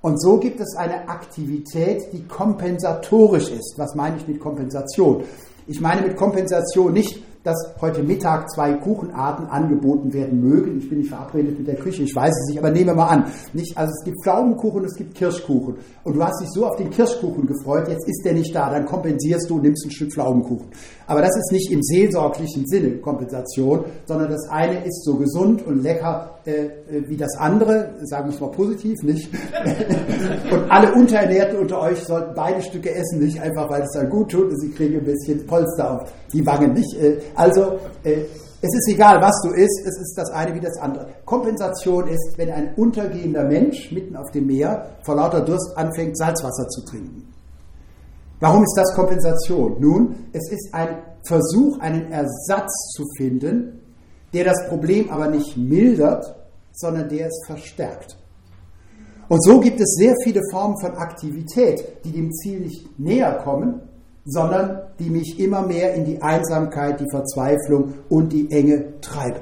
[0.00, 3.74] Und so gibt es eine Aktivität, die kompensatorisch ist.
[3.78, 5.24] Was meine ich mit Kompensation?
[5.66, 10.78] Ich meine mit Kompensation nicht, dass heute Mittag zwei Kuchenarten angeboten werden mögen.
[10.78, 13.06] Ich bin nicht verabredet mit der Küche, ich weiß es nicht, aber nehmen wir mal
[13.06, 13.24] an.
[13.52, 15.76] Nicht, also es gibt Pflaumenkuchen, es gibt Kirschkuchen.
[16.04, 18.86] Und du hast dich so auf den Kirschkuchen gefreut, jetzt ist der nicht da, dann
[18.86, 20.68] kompensierst du und nimmst ein Stück Pflaumenkuchen.
[21.06, 25.82] Aber das ist nicht im seelsorglichen Sinne Kompensation, sondern das eine ist so gesund und
[25.82, 29.30] lecker äh, äh wie das andere, sagen wir es mal positiv, nicht?
[30.52, 34.30] und alle Unterernährten unter euch sollten beide Stücke essen, nicht einfach, weil es dann gut
[34.30, 36.94] tut und sie kriegen ein bisschen Polster auf die Wangen, nicht?
[36.94, 38.24] Äh, also, äh,
[38.60, 41.08] es ist egal, was du isst, es ist das eine wie das andere.
[41.24, 46.66] Kompensation ist, wenn ein untergehender Mensch mitten auf dem Meer vor lauter Durst anfängt, Salzwasser
[46.68, 47.32] zu trinken.
[48.40, 49.76] Warum ist das Kompensation?
[49.80, 50.88] Nun, es ist ein
[51.24, 53.80] Versuch, einen Ersatz zu finden,
[54.32, 56.34] der das Problem aber nicht mildert,
[56.72, 58.16] sondern der es verstärkt.
[59.28, 63.82] Und so gibt es sehr viele Formen von Aktivität, die dem Ziel nicht näher kommen,
[64.28, 69.40] sondern die mich immer mehr in die Einsamkeit, die Verzweiflung und die Enge treiben.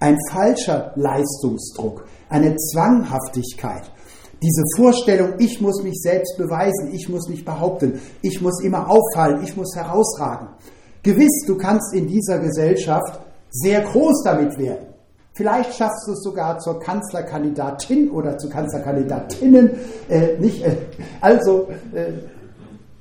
[0.00, 3.90] Ein falscher Leistungsdruck, eine Zwanghaftigkeit,
[4.42, 9.42] diese Vorstellung, ich muss mich selbst beweisen, ich muss mich behaupten, ich muss immer auffallen,
[9.42, 10.48] ich muss herausragen.
[11.02, 14.86] Gewiss, du kannst in dieser Gesellschaft sehr groß damit werden.
[15.32, 19.70] Vielleicht schaffst du es sogar zur Kanzlerkandidatin oder zu Kanzlerkandidatinnen.
[20.08, 20.76] Äh, nicht, äh,
[21.20, 22.12] also, äh,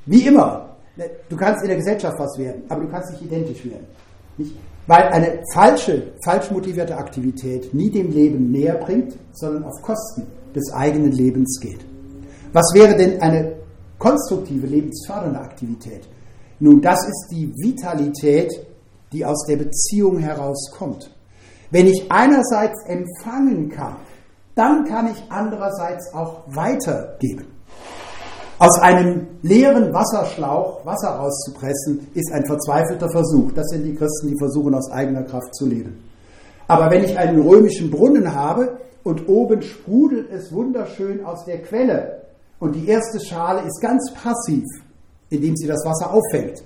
[0.05, 0.64] wie immer,
[1.29, 3.85] du kannst in der Gesellschaft was werden, aber du kannst nicht identisch werden.
[4.37, 4.55] Nicht?
[4.87, 10.71] Weil eine falsche, falsch motivierte Aktivität nie dem Leben näher bringt, sondern auf Kosten des
[10.71, 11.79] eigenen Lebens geht.
[12.53, 13.53] Was wäre denn eine
[13.97, 16.07] konstruktive, lebensfördernde Aktivität?
[16.59, 18.51] Nun, das ist die Vitalität,
[19.11, 21.11] die aus der Beziehung herauskommt.
[21.71, 23.95] Wenn ich einerseits empfangen kann,
[24.53, 27.54] dann kann ich andererseits auch weitergeben.
[28.57, 33.51] Aus einem leeren Wasserschlauch Wasser rauszupressen, ist ein verzweifelter Versuch.
[33.53, 36.03] Das sind die Christen, die versuchen, aus eigener Kraft zu leben.
[36.67, 42.21] Aber wenn ich einen römischen Brunnen habe und oben sprudelt es wunderschön aus der Quelle
[42.59, 44.63] und die erste Schale ist ganz passiv,
[45.29, 46.63] indem sie das Wasser auffängt,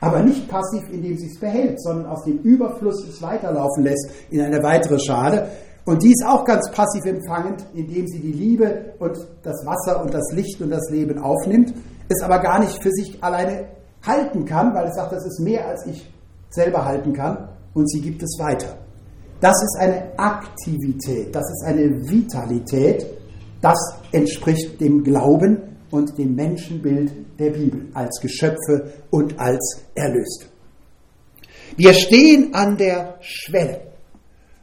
[0.00, 4.40] aber nicht passiv, indem sie es behält, sondern aus dem Überfluss es weiterlaufen lässt in
[4.40, 5.48] eine weitere Schale,
[5.84, 10.14] und die ist auch ganz passiv empfangend, indem sie die Liebe und das Wasser und
[10.14, 11.74] das Licht und das Leben aufnimmt,
[12.08, 13.66] es aber gar nicht für sich alleine
[14.04, 16.08] halten kann, weil es sagt, das ist mehr, als ich
[16.50, 18.76] selber halten kann, und sie gibt es weiter.
[19.40, 23.06] Das ist eine Aktivität, das ist eine Vitalität,
[23.60, 23.78] das
[24.12, 25.58] entspricht dem Glauben
[25.90, 30.48] und dem Menschenbild der Bibel als Geschöpfe und als Erlöst.
[31.76, 33.91] Wir stehen an der Schwelle.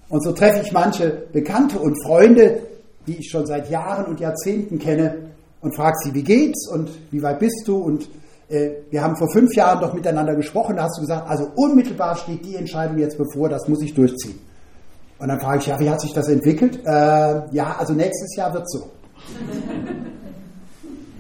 [0.10, 2.64] Und so treffe ich manche Bekannte und Freunde,
[3.08, 5.30] die ich schon seit Jahren und Jahrzehnten kenne,
[5.62, 7.78] und frage sie, wie geht's und wie weit bist du?
[7.78, 8.10] Und
[8.50, 12.16] äh, wir haben vor fünf Jahren doch miteinander gesprochen, da hast du gesagt, also unmittelbar
[12.16, 14.40] steht die Entscheidung jetzt bevor, das muss ich durchziehen.
[15.20, 16.80] Und dann frage ich, ja, wie hat sich das entwickelt?
[16.86, 18.90] Äh, ja, also nächstes Jahr wird so.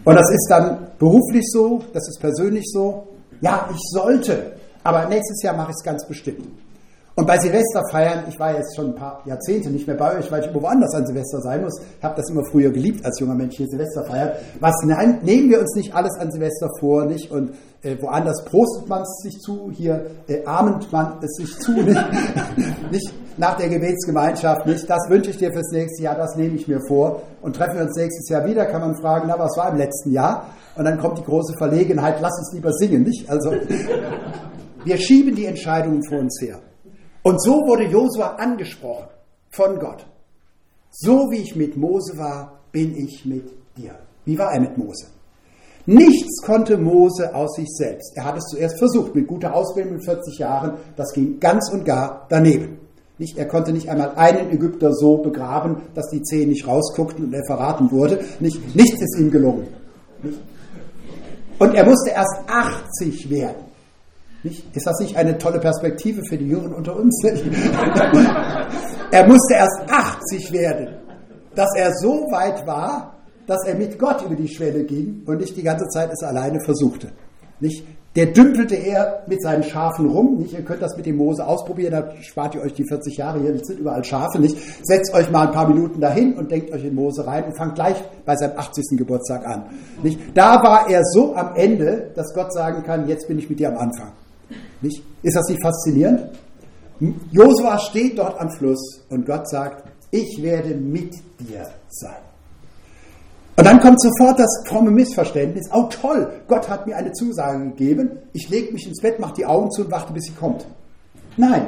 [0.05, 3.09] Und das ist dann beruflich so, das ist persönlich so.
[3.41, 6.47] Ja, ich sollte, aber nächstes Jahr mache ich es ganz bestimmt.
[7.19, 10.39] Und bei Silvesterfeiern, ich war jetzt schon ein paar Jahrzehnte nicht mehr bei euch, weil
[10.39, 11.77] ich immer woanders an Silvester sein muss.
[11.97, 14.31] Ich habe das immer früher geliebt als junger Mensch hier Silvester feiern.
[14.61, 17.29] Was nein, nehmen wir uns nicht alles an Silvester vor, nicht?
[17.29, 17.51] Und
[17.83, 22.05] äh, woanders prostet man es sich zu, hier äh, ahmt man es sich zu, nicht?
[22.89, 24.89] nicht nach der Gebetsgemeinschaft, nicht?
[24.89, 27.23] Das wünsche ich dir fürs nächste Jahr, das nehme ich mir vor.
[27.41, 30.13] Und treffen wir uns nächstes Jahr wieder, kann man fragen, na, was war im letzten
[30.13, 30.45] Jahr?
[30.77, 33.29] Und dann kommt die große Verlegenheit, lass uns lieber singen, nicht?
[33.29, 33.51] Also,
[34.85, 36.61] wir schieben die Entscheidungen vor uns her.
[37.29, 39.05] Und so wurde Josua angesprochen
[39.51, 40.03] von Gott.
[40.89, 43.99] So wie ich mit Mose war, bin ich mit dir.
[44.25, 45.05] Wie war er mit Mose?
[45.85, 48.17] Nichts konnte Mose aus sich selbst.
[48.17, 50.77] Er hat es zuerst versucht, mit guter Ausbildung mit 40 Jahren.
[50.95, 52.79] Das ging ganz und gar daneben.
[53.19, 57.33] Nicht, er konnte nicht einmal einen Ägypter so begraben, dass die Zehen nicht rausguckten und
[57.35, 58.23] er verraten wurde.
[58.39, 59.67] Nicht, nichts ist ihm gelungen.
[60.23, 60.39] Nicht?
[61.59, 63.68] Und er musste erst 80 werden.
[64.43, 64.75] Nicht?
[64.75, 67.21] Ist das nicht eine tolle Perspektive für die Jungen unter uns?
[69.11, 70.95] er musste erst 80 werden,
[71.55, 73.15] dass er so weit war,
[73.47, 76.61] dass er mit Gott über die Schwelle ging und nicht die ganze Zeit es alleine
[76.61, 77.11] versuchte.
[77.59, 77.83] Nicht?
[78.15, 80.37] der dümpelte er mit seinen Schafen rum.
[80.37, 80.53] Nicht?
[80.53, 83.53] Ihr könnt das mit dem Mose ausprobieren, da spart ihr euch die 40 Jahre hier,
[83.53, 84.57] es sind überall Schafe nicht.
[84.83, 87.75] Setzt euch mal ein paar Minuten dahin und denkt euch in Mose rein und fangt
[87.75, 88.97] gleich bei seinem 80.
[88.97, 89.65] Geburtstag an.
[90.03, 90.19] Nicht?
[90.33, 93.69] Da war er so am Ende, dass Gott sagen kann, jetzt bin ich mit dir
[93.69, 94.11] am Anfang.
[94.81, 95.03] Nicht?
[95.21, 96.29] Ist das nicht faszinierend?
[97.31, 102.21] Josua steht dort am Fluss und Gott sagt, ich werde mit dir sein.
[103.55, 105.69] Und dann kommt sofort das fromme Missverständnis.
[105.73, 108.11] Oh toll, Gott hat mir eine Zusage gegeben.
[108.31, 110.65] Ich lege mich ins Bett, mache die Augen zu und warte, bis sie kommt.
[111.35, 111.67] Nein,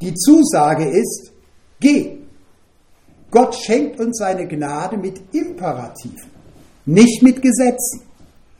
[0.00, 1.32] die Zusage ist,
[1.78, 2.18] geh.
[3.30, 6.30] Gott schenkt uns seine Gnade mit Imperativen,
[6.86, 8.02] nicht mit Gesetzen,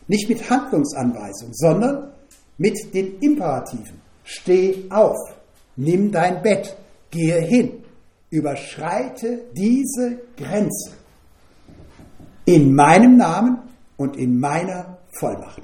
[0.06, 2.12] nicht mit Handlungsanweisungen, sondern
[2.62, 4.01] mit den Imperativen.
[4.22, 5.18] Steh auf,
[5.75, 6.77] nimm dein Bett,
[7.11, 7.83] gehe hin,
[8.31, 10.92] überschreite diese Grenze
[12.44, 13.59] in meinem Namen
[13.96, 15.62] und in meiner Vollmacht.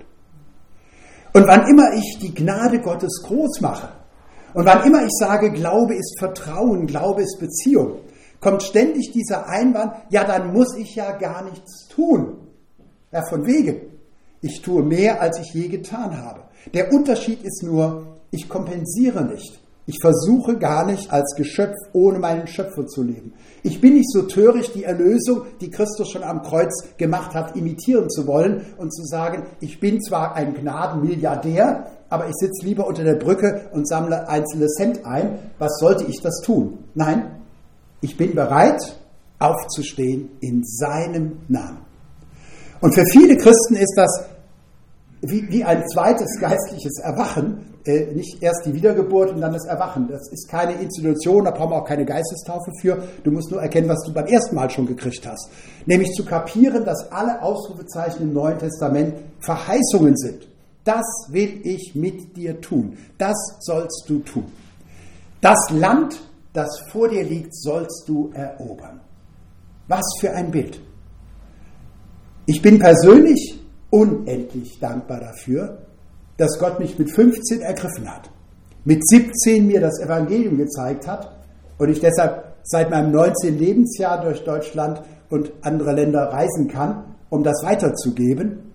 [1.35, 3.91] Und wann immer ich die Gnade Gottes groß mache
[4.55, 8.01] und wann immer ich sage, Glaube ist Vertrauen, Glaube ist Beziehung,
[8.41, 12.39] kommt ständig dieser Einwand, ja, dann muss ich ja gar nichts tun.
[13.13, 13.83] Ja, von wegen.
[14.41, 16.48] Ich tue mehr, als ich je getan habe.
[16.75, 19.61] Der Unterschied ist nur, ich kompensiere nicht.
[19.87, 23.33] Ich versuche gar nicht als Geschöpf ohne meinen Schöpfer zu leben.
[23.63, 28.11] Ich bin nicht so töricht, die Erlösung, die Christus schon am Kreuz gemacht hat, imitieren
[28.11, 33.03] zu wollen und zu sagen, ich bin zwar ein Gnadenmilliardär, aber ich sitze lieber unter
[33.03, 35.39] der Brücke und sammle einzelne Cent ein.
[35.59, 36.85] Was sollte ich das tun?
[36.95, 37.41] Nein,
[38.03, 38.99] ich bin bereit,
[39.39, 41.79] aufzustehen in seinem Namen.
[42.83, 44.25] Und für viele Christen ist das
[45.23, 50.09] wie, wie ein zweites geistliches Erwachen, äh, nicht erst die Wiedergeburt und dann das Erwachen.
[50.09, 53.03] Das ist keine Institution, da brauchen wir auch keine Geistestaufe für.
[53.25, 55.51] Du musst nur erkennen, was du beim ersten Mal schon gekriegt hast.
[55.87, 60.49] Nämlich zu kapieren, dass alle Ausrufezeichen im Neuen Testament Verheißungen sind.
[60.85, 62.97] Das will ich mit dir tun.
[63.19, 64.47] Das sollst du tun.
[65.41, 66.21] Das Land,
[66.53, 69.01] das vor dir liegt, sollst du erobern.
[69.87, 70.81] Was für ein Bild.
[72.47, 73.58] Ich bin persönlich
[73.91, 75.79] unendlich dankbar dafür,
[76.37, 78.31] dass Gott mich mit 15 ergriffen hat,
[78.85, 81.31] mit 17 mir das Evangelium gezeigt hat
[81.79, 83.59] und ich deshalb seit meinem 19.
[83.59, 88.73] Lebensjahr durch Deutschland und andere Länder reisen kann, um das weiterzugeben.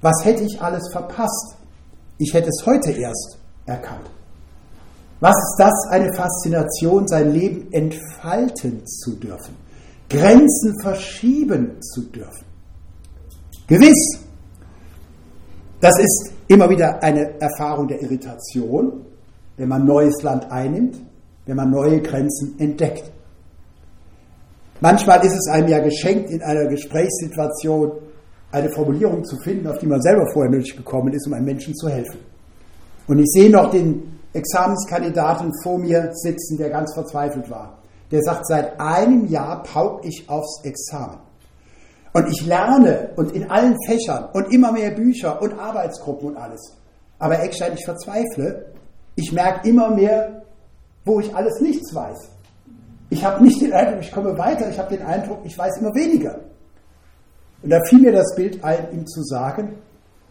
[0.00, 1.56] Was hätte ich alles verpasst?
[2.18, 4.10] Ich hätte es heute erst erkannt.
[5.20, 9.54] Was ist das eine Faszination, sein Leben entfalten zu dürfen,
[10.12, 12.44] Grenzen verschieben zu dürfen.
[13.66, 14.18] Gewiss,
[15.82, 19.04] das ist immer wieder eine Erfahrung der Irritation,
[19.56, 20.96] wenn man neues Land einnimmt,
[21.44, 23.10] wenn man neue Grenzen entdeckt.
[24.80, 27.92] Manchmal ist es einem ja geschenkt, in einer Gesprächssituation
[28.52, 31.74] eine Formulierung zu finden, auf die man selber vorher nicht gekommen ist, um einem Menschen
[31.74, 32.20] zu helfen.
[33.08, 37.78] Und ich sehe noch den Examenskandidaten vor mir sitzen, der ganz verzweifelt war.
[38.12, 41.18] Der sagt, seit einem Jahr pauk ich aufs Examen.
[42.12, 46.76] Und ich lerne und in allen Fächern und immer mehr Bücher und Arbeitsgruppen und alles.
[47.18, 48.66] Aber Eckstein, ich verzweifle.
[49.14, 50.42] Ich merke immer mehr,
[51.04, 52.18] wo ich alles nichts weiß.
[53.10, 55.94] Ich habe nicht den Eindruck, ich komme weiter, ich habe den Eindruck, ich weiß immer
[55.94, 56.40] weniger.
[57.62, 59.76] Und da fiel mir das Bild ein, ihm zu sagen,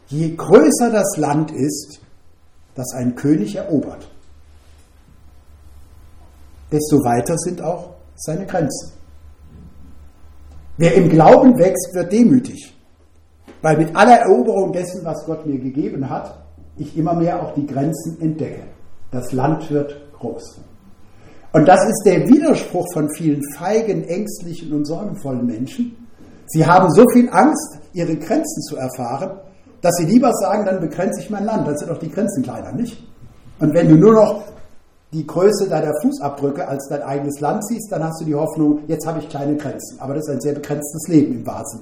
[0.08, 2.02] je größer das Land ist,
[2.76, 4.10] das ein König erobert,
[6.72, 9.01] desto weiter sind auch seine Grenzen.
[10.82, 12.76] Wer im Glauben wächst, wird demütig,
[13.62, 16.44] weil mit aller Eroberung dessen, was Gott mir gegeben hat,
[16.76, 18.64] ich immer mehr auch die Grenzen entdecke.
[19.12, 20.60] Das Land wird groß.
[21.54, 25.96] Und das ist der Widerspruch von vielen feigen, ängstlichen und sorgenvollen Menschen.
[26.48, 29.38] Sie haben so viel Angst, ihre Grenzen zu erfahren,
[29.82, 32.72] dass sie lieber sagen, dann begrenze ich mein Land, dann sind doch die Grenzen kleiner,
[32.72, 33.08] nicht?
[33.60, 34.46] Und wenn du nur noch
[35.14, 39.06] die Größe deiner Fußabdrücke als dein eigenes Land siehst, dann hast du die Hoffnung, jetzt
[39.06, 40.00] habe ich kleine Grenzen.
[40.00, 41.82] Aber das ist ein sehr begrenztes Leben im Wahrsten.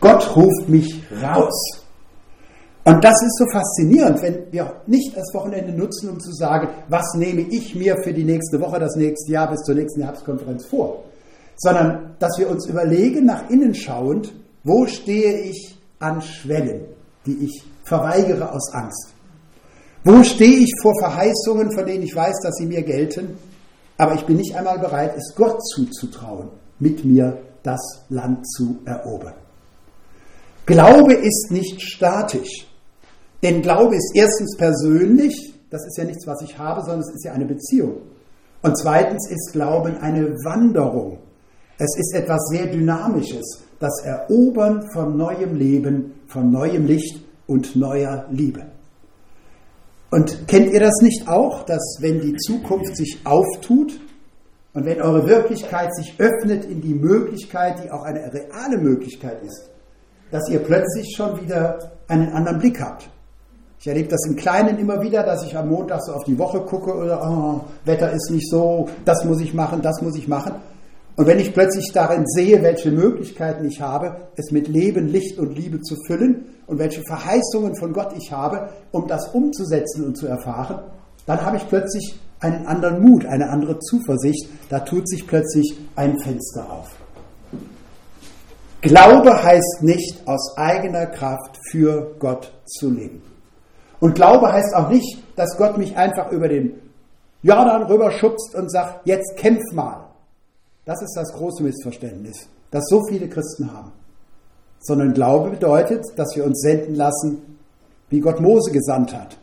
[0.00, 1.82] Gott ruft mich raus.
[2.84, 7.14] Und das ist so faszinierend, wenn wir nicht das Wochenende nutzen, um zu sagen, was
[7.14, 11.02] nehme ich mir für die nächste Woche, das nächste Jahr bis zur nächsten Herbstkonferenz vor,
[11.56, 14.32] sondern dass wir uns überlegen, nach innen schauend,
[14.62, 16.82] wo stehe ich an Schwellen,
[17.26, 19.15] die ich verweigere aus Angst.
[20.06, 23.36] Wo stehe ich vor Verheißungen, von denen ich weiß, dass sie mir gelten,
[23.96, 26.48] aber ich bin nicht einmal bereit, es Gott zuzutrauen,
[26.78, 29.34] mit mir das Land zu erobern.
[30.64, 32.68] Glaube ist nicht statisch,
[33.42, 37.24] denn Glaube ist erstens persönlich, das ist ja nichts, was ich habe, sondern es ist
[37.24, 37.96] ja eine Beziehung.
[38.62, 41.18] Und zweitens ist Glauben eine Wanderung.
[41.78, 48.26] Es ist etwas sehr Dynamisches, das Erobern von neuem Leben, von neuem Licht, und neuer
[48.30, 48.75] Liebe.
[50.16, 54.00] Und kennt ihr das nicht auch, dass wenn die Zukunft sich auftut
[54.72, 59.68] und wenn eure Wirklichkeit sich öffnet in die Möglichkeit, die auch eine reale Möglichkeit ist,
[60.30, 63.10] dass ihr plötzlich schon wieder einen anderen Blick habt?
[63.78, 66.60] Ich erlebe das im Kleinen immer wieder, dass ich am Montag so auf die Woche
[66.60, 70.54] gucke oder oh, Wetter ist nicht so, das muss ich machen, das muss ich machen.
[71.16, 75.56] Und wenn ich plötzlich darin sehe, welche Möglichkeiten ich habe, es mit Leben, Licht und
[75.56, 80.26] Liebe zu füllen und welche Verheißungen von Gott ich habe, um das umzusetzen und zu
[80.26, 80.80] erfahren,
[81.24, 84.46] dann habe ich plötzlich einen anderen Mut, eine andere Zuversicht.
[84.68, 86.90] Da tut sich plötzlich ein Fenster auf.
[88.82, 93.22] Glaube heißt nicht, aus eigener Kraft für Gott zu leben.
[94.00, 96.74] Und Glaube heißt auch nicht, dass Gott mich einfach über den
[97.42, 100.05] Jordan rüberschubst und sagt, jetzt kämpf mal.
[100.86, 103.90] Das ist das große Missverständnis, das so viele Christen haben.
[104.78, 107.58] Sondern Glaube bedeutet, dass wir uns senden lassen,
[108.08, 109.36] wie Gott Mose gesandt hat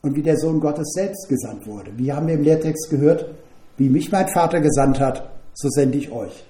[0.00, 1.90] und wie der Sohn Gottes selbst gesandt wurde.
[1.98, 3.26] Wie haben wir im Lehrtext gehört?
[3.76, 6.46] Wie mich mein Vater gesandt hat, so sende ich euch.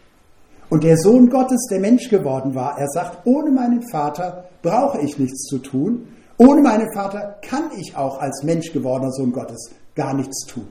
[0.70, 5.18] Und der Sohn Gottes, der Mensch geworden war, er sagt, ohne meinen Vater brauche ich
[5.18, 6.06] nichts zu tun.
[6.38, 10.68] Ohne meinen Vater kann ich auch als Mensch gewordener Sohn Gottes gar nichts tun.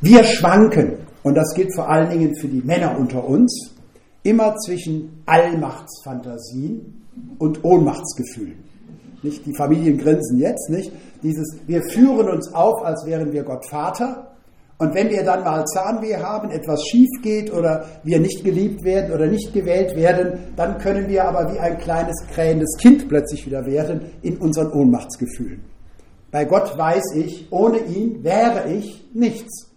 [0.00, 3.72] Wir schwanken und das gilt vor allen Dingen für die Männer unter uns,
[4.22, 7.02] immer zwischen Allmachtsfantasien
[7.38, 8.62] und Ohnmachtsgefühlen.
[9.22, 10.92] Nicht die Familien grinsen jetzt, nicht?
[11.22, 14.28] Dieses, wir führen uns auf, als wären wir Gott Vater.
[14.78, 19.12] Und wenn wir dann mal Zahnweh haben, etwas schief geht oder wir nicht geliebt werden
[19.12, 23.64] oder nicht gewählt werden, dann können wir aber wie ein kleines krähendes Kind plötzlich wieder
[23.64, 25.62] werden in unseren Ohnmachtsgefühlen.
[26.32, 29.71] Bei Gott weiß ich, ohne ihn wäre ich nichts.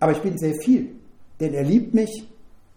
[0.00, 0.96] Aber ich bin sehr viel,
[1.38, 2.26] denn er liebt mich,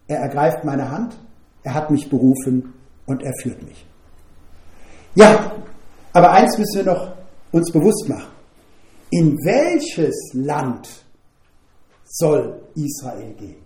[0.07, 1.17] er ergreift meine Hand,
[1.63, 2.73] er hat mich berufen
[3.05, 3.85] und er führt mich.
[5.15, 5.53] Ja,
[6.11, 7.15] aber eins müssen wir noch
[7.51, 8.31] uns bewusst machen.
[9.11, 10.89] In welches Land
[12.05, 13.63] soll Israel gehen?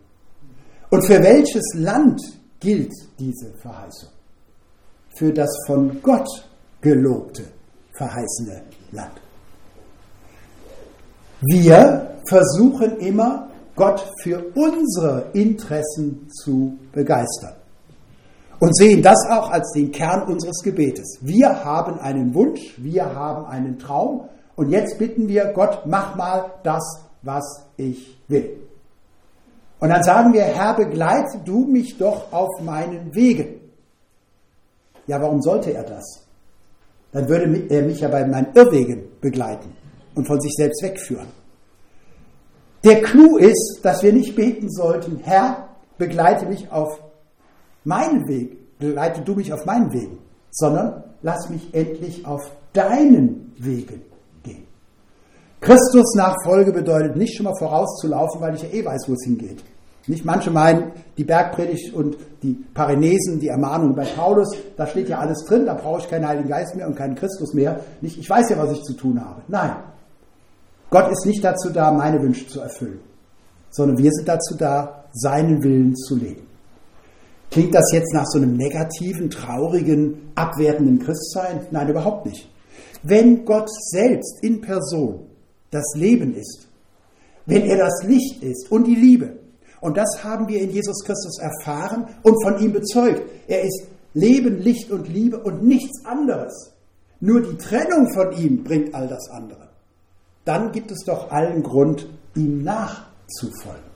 [0.89, 2.22] Und für welches Land
[2.60, 4.10] gilt diese Verheißung?
[5.16, 6.28] Für das von Gott
[6.82, 7.43] gelobte,
[7.93, 9.22] verheißene Land.
[11.41, 13.47] Wir versuchen immer,
[13.78, 17.53] Gott für unsere Interessen zu begeistern.
[18.59, 21.19] Und sehen das auch als den Kern unseres Gebetes.
[21.21, 26.51] Wir haben einen Wunsch, wir haben einen Traum und jetzt bitten wir Gott, mach mal
[26.63, 26.84] das,
[27.21, 28.57] was ich will.
[29.80, 33.59] Und dann sagen wir, Herr, begleite du mich doch auf meinen Wegen.
[35.05, 36.23] Ja, warum sollte er das?
[37.11, 39.71] Dann würde er mich ja bei meinen Irrwegen begleiten
[40.15, 41.28] und von sich selbst wegführen.
[42.88, 45.67] Der Clou ist, dass wir nicht beten sollten, Herr,
[45.97, 47.01] begleite mich auf
[47.83, 50.19] meinen Weg, begleite du mich auf meinen Wegen,
[50.51, 54.03] sondern lass mich endlich auf deinen Wegen
[54.41, 54.63] gehen.
[55.59, 59.61] Christus Nachfolge bedeutet nicht schon mal vorauszulaufen, weil ich ja eh weiß, wo es hingeht.
[60.07, 65.19] Nicht manche meinen, die Bergpredigt und die Parenesen, die Ermahnung bei Paulus, da steht ja
[65.19, 67.81] alles drin, da brauche ich keinen Heiligen Geist mehr und keinen Christus mehr.
[67.99, 69.41] Nicht, ich weiß ja, was ich zu tun habe.
[69.49, 69.75] Nein,
[70.89, 73.01] Gott ist nicht dazu da, meine Wünsche zu erfüllen,
[73.71, 76.47] sondern wir sind dazu da, seinen Willen zu leben.
[77.51, 81.65] Klingt das jetzt nach so einem negativen, traurigen, abwertenden Christsein?
[81.71, 82.49] Nein, überhaupt nicht.
[83.03, 85.27] Wenn Gott selbst in Person
[85.71, 86.67] das Leben ist,
[87.45, 89.39] wenn er das Licht ist und die Liebe,
[89.79, 94.61] und das haben wir in Jesus Christus erfahren und von ihm bezeugt, er ist Leben,
[94.61, 96.73] Licht und Liebe und nichts anderes.
[97.19, 99.66] Nur die Trennung von ihm bringt all das andere
[100.48, 103.88] dann gibt es doch allen Grund, ihm nachzufolgen.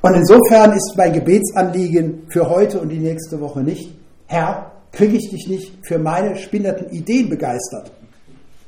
[0.00, 3.92] Und insofern ist mein Gebetsanliegen für heute und die nächste Woche nicht,
[4.26, 7.90] Herr, kriege ich dich nicht für meine spinnerten Ideen begeistert,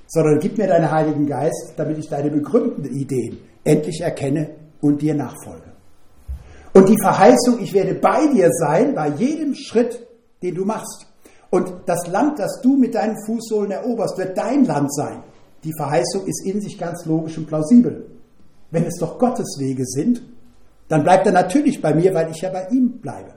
[0.08, 5.14] sondern gib mir deinen Heiligen Geist, damit ich deine begründeten Ideen endlich erkenne und dir
[5.14, 5.70] nachfolge.
[6.72, 10.06] Und die Verheißung, ich werde bei dir sein, bei jedem Schritt,
[10.42, 11.06] den du machst.
[11.50, 15.22] Und das Land, das du mit deinen Fußsohlen eroberst, wird dein Land sein.
[15.64, 18.06] Die Verheißung ist in sich ganz logisch und plausibel.
[18.70, 20.22] Wenn es doch Gottes Wege sind,
[20.88, 23.32] dann bleibt er natürlich bei mir, weil ich ja bei ihm bleibe.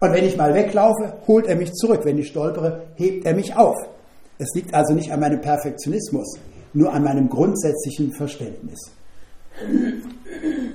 [0.00, 2.00] Und wenn ich mal weglaufe, holt er mich zurück.
[2.04, 3.76] Wenn ich stolpere, hebt er mich auf.
[4.38, 6.38] Es liegt also nicht an meinem Perfektionismus,
[6.72, 8.90] nur an meinem grundsätzlichen Verständnis.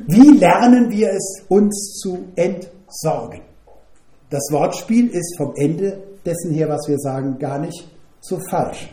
[0.08, 3.42] Wie lernen wir es, uns zu entsorgen?
[4.30, 7.88] Das Wortspiel ist vom Ende dessen her, was wir sagen, gar nicht
[8.22, 8.90] so falsch.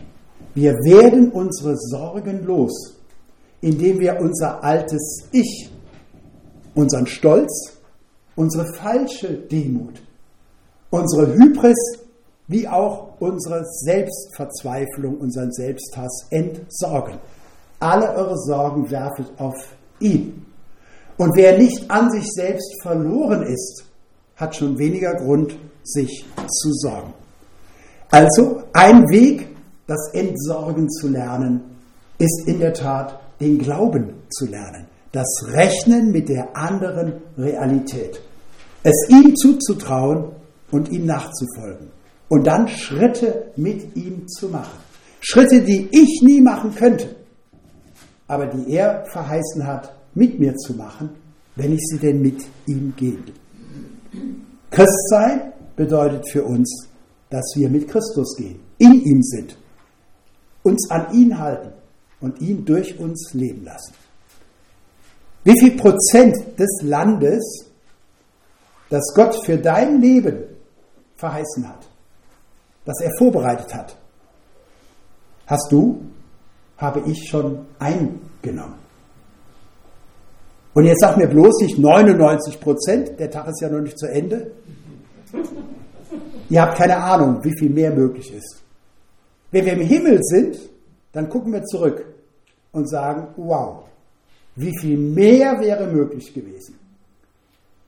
[0.57, 2.95] Wir werden unsere Sorgen los,
[3.61, 5.71] indem wir unser altes Ich,
[6.75, 7.77] unseren Stolz,
[8.37, 10.01] unsere falsche Demut,
[10.89, 11.99] unsere Hybris
[12.49, 17.19] wie auch unsere Selbstverzweiflung, unseren Selbsthass entsorgen.
[17.79, 20.47] Alle eure Sorgen werfet auf ihn.
[21.19, 23.85] Und wer nicht an sich selbst verloren ist,
[24.37, 25.55] hat schon weniger Grund,
[25.85, 27.13] sich zu sorgen.
[28.11, 29.56] Also ein Weg,
[29.87, 31.61] das Entsorgen zu lernen,
[32.19, 38.21] ist in der Tat den Glauben zu lernen, das Rechnen mit der anderen Realität,
[38.83, 40.33] es ihm zuzutrauen
[40.71, 41.89] und ihm nachzufolgen
[42.29, 44.79] und dann Schritte mit ihm zu machen.
[45.21, 47.17] Schritte, die ich nie machen könnte,
[48.27, 51.11] aber die er verheißen hat, mit mir zu machen,
[51.57, 53.19] wenn ich sie denn mit ihm gehe.
[54.71, 56.89] Christsein bedeutet für uns,
[57.31, 59.57] dass wir mit Christus gehen, in ihm sind,
[60.67, 61.73] uns an ihn halten
[62.21, 63.95] und ihn durch uns leben lassen.
[65.45, 67.71] Wie viel Prozent des Landes,
[68.91, 70.43] das Gott für dein Leben
[71.15, 71.87] verheißen hat,
[72.85, 73.97] das er vorbereitet hat,
[75.47, 76.01] hast du,
[76.79, 78.75] habe ich schon eingenommen.
[80.75, 84.07] Und jetzt sag mir bloß nicht 99 Prozent, der Tag ist ja noch nicht zu
[84.07, 84.51] Ende.
[86.51, 88.66] Ihr habt keine Ahnung, wie viel mehr möglich ist.
[89.57, 90.59] Wenn wir im Himmel sind,
[91.13, 92.05] dann gucken wir zurück
[92.73, 93.85] und sagen, wow,
[94.55, 96.75] wie viel mehr wäre möglich gewesen.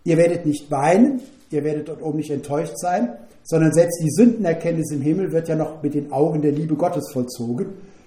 [0.02, 4.92] Ihr werdet nicht weinen, ihr werdet dort oben nicht enttäuscht sein, sondern selbst die Sündenerkenntnis
[4.92, 7.66] im Himmel wird ja noch mit den Augen der Liebe Gottes vollzogen.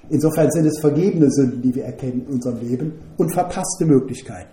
[0.10, 4.50] Insofern sind es vergebene Sünden, die wir erkennen in unserem Leben und verpasste Möglichkeiten.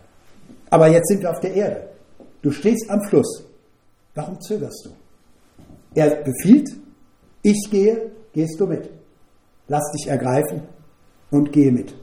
[0.68, 1.88] Aber jetzt sind wir auf der Erde.
[2.42, 3.42] Du stehst am Fluss.
[4.14, 4.90] Warum zögerst du?
[5.94, 6.68] Er befiehlt,
[7.40, 8.97] ich gehe, gehst du mit.
[9.68, 10.62] Lass dich ergreifen
[11.30, 11.94] und gehe mit.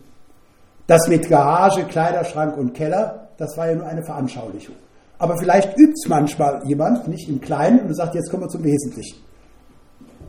[0.87, 4.75] Das mit Garage, Kleiderschrank und Keller, das war ja nur eine Veranschaulichung.
[5.17, 8.63] Aber vielleicht übt es manchmal jemand, nicht im Kleinen, und sagt, jetzt kommen wir zum
[8.63, 9.17] Wesentlichen.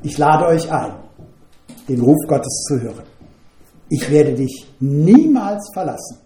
[0.03, 0.93] Ich lade euch ein,
[1.89, 3.05] den Ruf Gottes zu hören.
[3.89, 6.18] Ich werde dich niemals verlassen.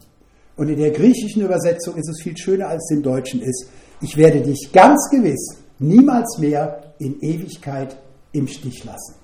[0.57, 3.67] Und in der griechischen Übersetzung ist es viel schöner, als es im Deutschen ist.
[4.01, 7.97] Ich werde dich ganz gewiss niemals mehr in Ewigkeit
[8.33, 9.15] im Stich lassen.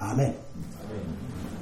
[0.00, 0.24] 阿门。
[0.26, 1.29] 阿